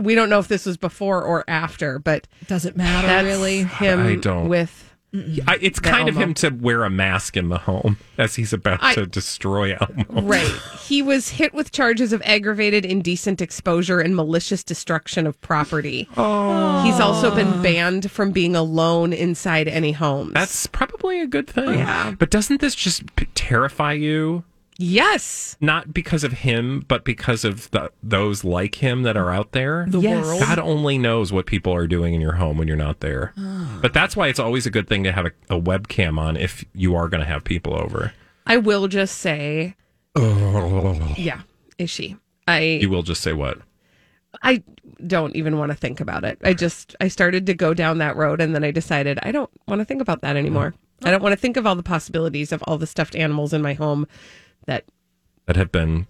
We 0.00 0.14
don't 0.16 0.30
know 0.30 0.38
if 0.40 0.48
this 0.48 0.66
was 0.66 0.76
before 0.76 1.22
or 1.22 1.44
after, 1.46 1.98
but 2.00 2.26
Doesn't 2.48 2.76
matter 2.76 3.06
that's 3.06 3.24
really. 3.26 3.62
him 3.62 4.00
I 4.00 4.14
don't. 4.16 4.48
with. 4.48 4.89
I, 5.12 5.58
it's 5.60 5.80
kind 5.80 6.08
of 6.08 6.16
him 6.16 6.34
to 6.34 6.50
wear 6.50 6.84
a 6.84 6.90
mask 6.90 7.36
in 7.36 7.48
the 7.48 7.58
home 7.58 7.96
as 8.16 8.36
he's 8.36 8.52
about 8.52 8.78
I- 8.82 8.94
to 8.94 9.06
destroy 9.06 9.74
Elmo. 9.74 10.22
Right. 10.22 10.46
He 10.90 11.02
was 11.02 11.28
hit 11.28 11.54
with 11.54 11.70
charges 11.70 12.12
of 12.12 12.20
aggravated 12.24 12.84
indecent 12.84 13.40
exposure 13.40 14.00
and 14.00 14.16
malicious 14.16 14.64
destruction 14.64 15.24
of 15.24 15.40
property. 15.40 16.08
Oh. 16.16 16.82
He's 16.82 16.98
also 16.98 17.32
been 17.32 17.62
banned 17.62 18.10
from 18.10 18.32
being 18.32 18.56
alone 18.56 19.12
inside 19.12 19.68
any 19.68 19.92
homes. 19.92 20.32
That's 20.34 20.66
probably 20.66 21.20
a 21.20 21.28
good 21.28 21.46
thing. 21.46 21.74
Yeah. 21.74 22.12
But 22.18 22.30
doesn't 22.30 22.60
this 22.60 22.74
just 22.74 23.14
p- 23.14 23.26
terrify 23.36 23.92
you? 23.92 24.42
Yes. 24.80 25.56
Not 25.60 25.92
because 25.92 26.24
of 26.24 26.32
him, 26.32 26.84
but 26.88 27.04
because 27.04 27.44
of 27.44 27.70
the, 27.70 27.92
those 28.02 28.44
like 28.44 28.76
him 28.76 29.02
that 29.02 29.16
are 29.16 29.30
out 29.30 29.52
there. 29.52 29.86
The 29.88 30.00
Yes. 30.00 30.24
world. 30.24 30.40
God 30.40 30.58
only 30.58 30.98
knows 30.98 31.32
what 31.32 31.46
people 31.46 31.72
are 31.74 31.86
doing 31.86 32.14
in 32.14 32.20
your 32.20 32.32
home 32.32 32.56
when 32.58 32.66
you're 32.66 32.76
not 32.76 33.00
there. 33.00 33.32
Ah. 33.38 33.78
But 33.82 33.92
that's 33.92 34.16
why 34.16 34.28
it's 34.28 34.38
always 34.40 34.66
a 34.66 34.70
good 34.70 34.88
thing 34.88 35.04
to 35.04 35.12
have 35.12 35.26
a, 35.26 35.32
a 35.48 35.60
webcam 35.60 36.18
on 36.18 36.36
if 36.36 36.64
you 36.74 36.94
are 36.96 37.08
going 37.08 37.20
to 37.20 37.26
have 37.26 37.44
people 37.44 37.74
over. 37.74 38.12
I 38.46 38.56
will 38.56 38.88
just 38.88 39.18
say, 39.18 39.76
yeah, 40.16 41.42
is 41.78 41.90
she? 41.90 42.16
I 42.48 42.60
You 42.80 42.90
will 42.90 43.02
just 43.02 43.22
say 43.22 43.32
what? 43.32 43.58
I 44.42 44.62
don't 45.06 45.34
even 45.36 45.58
want 45.58 45.70
to 45.72 45.76
think 45.76 46.00
about 46.00 46.24
it. 46.24 46.38
I 46.42 46.54
just 46.54 46.96
I 47.00 47.08
started 47.08 47.46
to 47.46 47.54
go 47.54 47.74
down 47.74 47.98
that 47.98 48.16
road 48.16 48.40
and 48.40 48.54
then 48.54 48.64
I 48.64 48.70
decided 48.70 49.18
I 49.22 49.32
don't 49.32 49.50
want 49.68 49.80
to 49.80 49.84
think 49.84 50.00
about 50.00 50.22
that 50.22 50.36
anymore. 50.36 50.70
Mm-hmm. 50.70 51.08
I 51.08 51.10
don't 51.10 51.22
want 51.22 51.32
to 51.32 51.36
think 51.36 51.56
of 51.56 51.66
all 51.66 51.74
the 51.74 51.82
possibilities 51.82 52.52
of 52.52 52.62
all 52.66 52.78
the 52.78 52.86
stuffed 52.86 53.16
animals 53.16 53.52
in 53.52 53.62
my 53.62 53.74
home 53.74 54.06
that 54.70 54.84
That 55.46 55.56
have 55.56 55.72
been. 55.72 56.06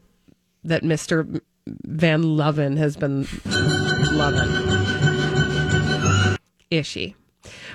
that 0.65 0.83
Mr. 0.83 1.41
Van 1.67 2.23
Loven 2.37 2.77
has 2.77 2.97
been 2.97 3.27
loving. 4.13 4.49
Is 6.71 6.87
she? 6.87 7.17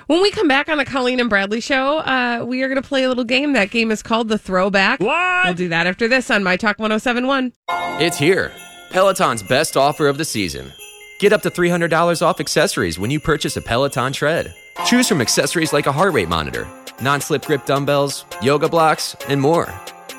When 0.06 0.22
we 0.22 0.30
come 0.30 0.46
back 0.48 0.68
on 0.68 0.78
the 0.78 0.84
Colleen 0.84 1.18
and 1.18 1.28
Bradley 1.28 1.60
show, 1.60 1.98
uh, 1.98 2.44
we 2.46 2.62
are 2.62 2.68
going 2.68 2.80
to 2.80 2.86
play 2.88 3.02
a 3.02 3.08
little 3.08 3.24
game. 3.24 3.52
That 3.54 3.70
game 3.70 3.90
is 3.90 4.02
called 4.02 4.28
the 4.28 4.38
Throwback. 4.38 5.00
What? 5.00 5.44
We'll 5.44 5.54
do 5.54 5.68
that 5.70 5.86
after 5.88 6.06
this 6.06 6.30
on 6.30 6.44
My 6.44 6.56
Talk 6.56 6.78
1071. 6.78 7.52
It's 8.00 8.16
here. 8.16 8.52
Peloton's 8.90 9.42
best 9.42 9.76
offer 9.76 10.06
of 10.06 10.18
the 10.18 10.24
season. 10.24 10.72
Get 11.18 11.32
up 11.32 11.42
to 11.42 11.50
$300 11.50 12.22
off 12.22 12.38
accessories 12.38 12.98
when 12.98 13.10
you 13.10 13.18
purchase 13.18 13.56
a 13.56 13.60
Peloton 13.60 14.12
tread. 14.12 14.54
Choose 14.86 15.08
from 15.08 15.20
accessories 15.20 15.72
like 15.72 15.86
a 15.86 15.92
heart 15.92 16.12
rate 16.12 16.28
monitor, 16.28 16.68
non 17.02 17.20
slip 17.20 17.44
grip 17.44 17.64
dumbbells, 17.66 18.24
yoga 18.42 18.68
blocks, 18.68 19.16
and 19.28 19.40
more. 19.40 19.74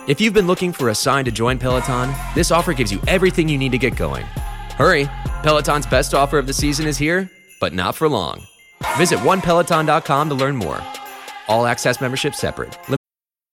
If 0.07 0.21
you've 0.21 0.33
been 0.33 0.47
looking 0.47 0.71
for 0.71 0.87
a 0.87 0.95
sign 0.95 1.25
to 1.25 1.31
join 1.31 1.59
Peloton, 1.59 2.15
this 2.33 2.49
offer 2.49 2.73
gives 2.73 2.93
you 2.93 3.01
everything 3.09 3.49
you 3.49 3.57
need 3.57 3.73
to 3.73 3.77
get 3.77 3.97
going. 3.97 4.23
Hurry! 4.77 5.09
Peloton's 5.43 5.85
best 5.85 6.13
offer 6.13 6.37
of 6.37 6.47
the 6.47 6.53
season 6.53 6.87
is 6.87 6.97
here, 6.97 7.29
but 7.59 7.73
not 7.73 7.93
for 7.93 8.07
long. 8.07 8.41
Visit 8.95 9.19
onepeloton.com 9.19 10.29
to 10.29 10.35
learn 10.35 10.55
more. 10.55 10.81
All 11.49 11.65
access 11.67 11.99
membership 11.99 12.35
separate. 12.35 12.77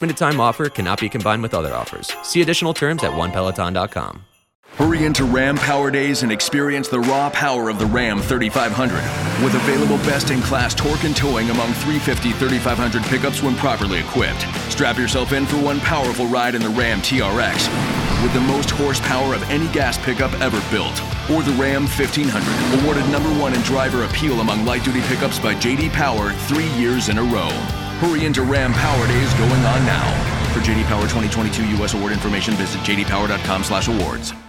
Limited 0.00 0.18
time 0.18 0.40
offer 0.40 0.68
cannot 0.68 1.00
be 1.00 1.08
combined 1.08 1.42
with 1.42 1.54
other 1.54 1.72
offers. 1.72 2.12
See 2.24 2.42
additional 2.42 2.74
terms 2.74 3.04
at 3.04 3.12
onepeloton.com. 3.12 4.24
Hurry 4.70 5.04
into 5.04 5.24
Ram 5.24 5.56
Power 5.56 5.92
Days 5.92 6.24
and 6.24 6.32
experience 6.32 6.88
the 6.88 6.98
raw 6.98 7.30
power 7.30 7.70
of 7.70 7.78
the 7.78 7.86
Ram 7.86 8.20
3500. 8.20 8.96
With 9.44 9.54
available 9.54 9.98
best 9.98 10.30
in 10.30 10.40
class 10.42 10.74
torque 10.74 11.04
and 11.04 11.14
towing 11.14 11.48
among 11.50 11.72
350 11.74 12.32
3500 12.32 13.02
pickups 13.04 13.40
when 13.40 13.54
properly 13.54 14.00
equipped. 14.00 14.40
Strap 14.72 14.98
yourself 14.98 15.32
in 15.32 15.46
for 15.46 15.58
one 15.62 15.78
powerful 15.78 16.26
ride 16.26 16.56
in 16.56 16.62
the 16.62 16.70
Ram 16.70 16.98
TRX. 16.98 17.68
With 18.24 18.32
the 18.34 18.40
most 18.40 18.70
horsepower 18.70 19.32
of 19.32 19.48
any 19.48 19.68
gas 19.68 19.96
pickup 19.98 20.32
ever 20.40 20.60
built. 20.74 21.00
Or 21.30 21.44
the 21.44 21.52
Ram 21.52 21.82
1500, 21.86 22.82
awarded 22.82 23.08
number 23.12 23.30
one 23.40 23.54
in 23.54 23.60
driver 23.60 24.02
appeal 24.02 24.40
among 24.40 24.64
light 24.64 24.82
duty 24.82 25.02
pickups 25.02 25.38
by 25.38 25.54
JD 25.54 25.92
Power 25.92 26.32
three 26.48 26.68
years 26.70 27.10
in 27.10 27.18
a 27.18 27.22
row. 27.22 27.83
Hurry 28.00 28.26
into 28.26 28.42
Ram 28.42 28.72
Power 28.72 29.06
Days 29.06 29.32
going 29.34 29.50
on 29.50 29.86
now. 29.86 30.06
For 30.52 30.60
JD 30.60 30.84
Power 30.84 31.02
2022 31.02 31.76
U.S. 31.78 31.94
award 31.94 32.12
information, 32.12 32.54
visit 32.54 32.80
jdpower.com/awards. 32.82 34.43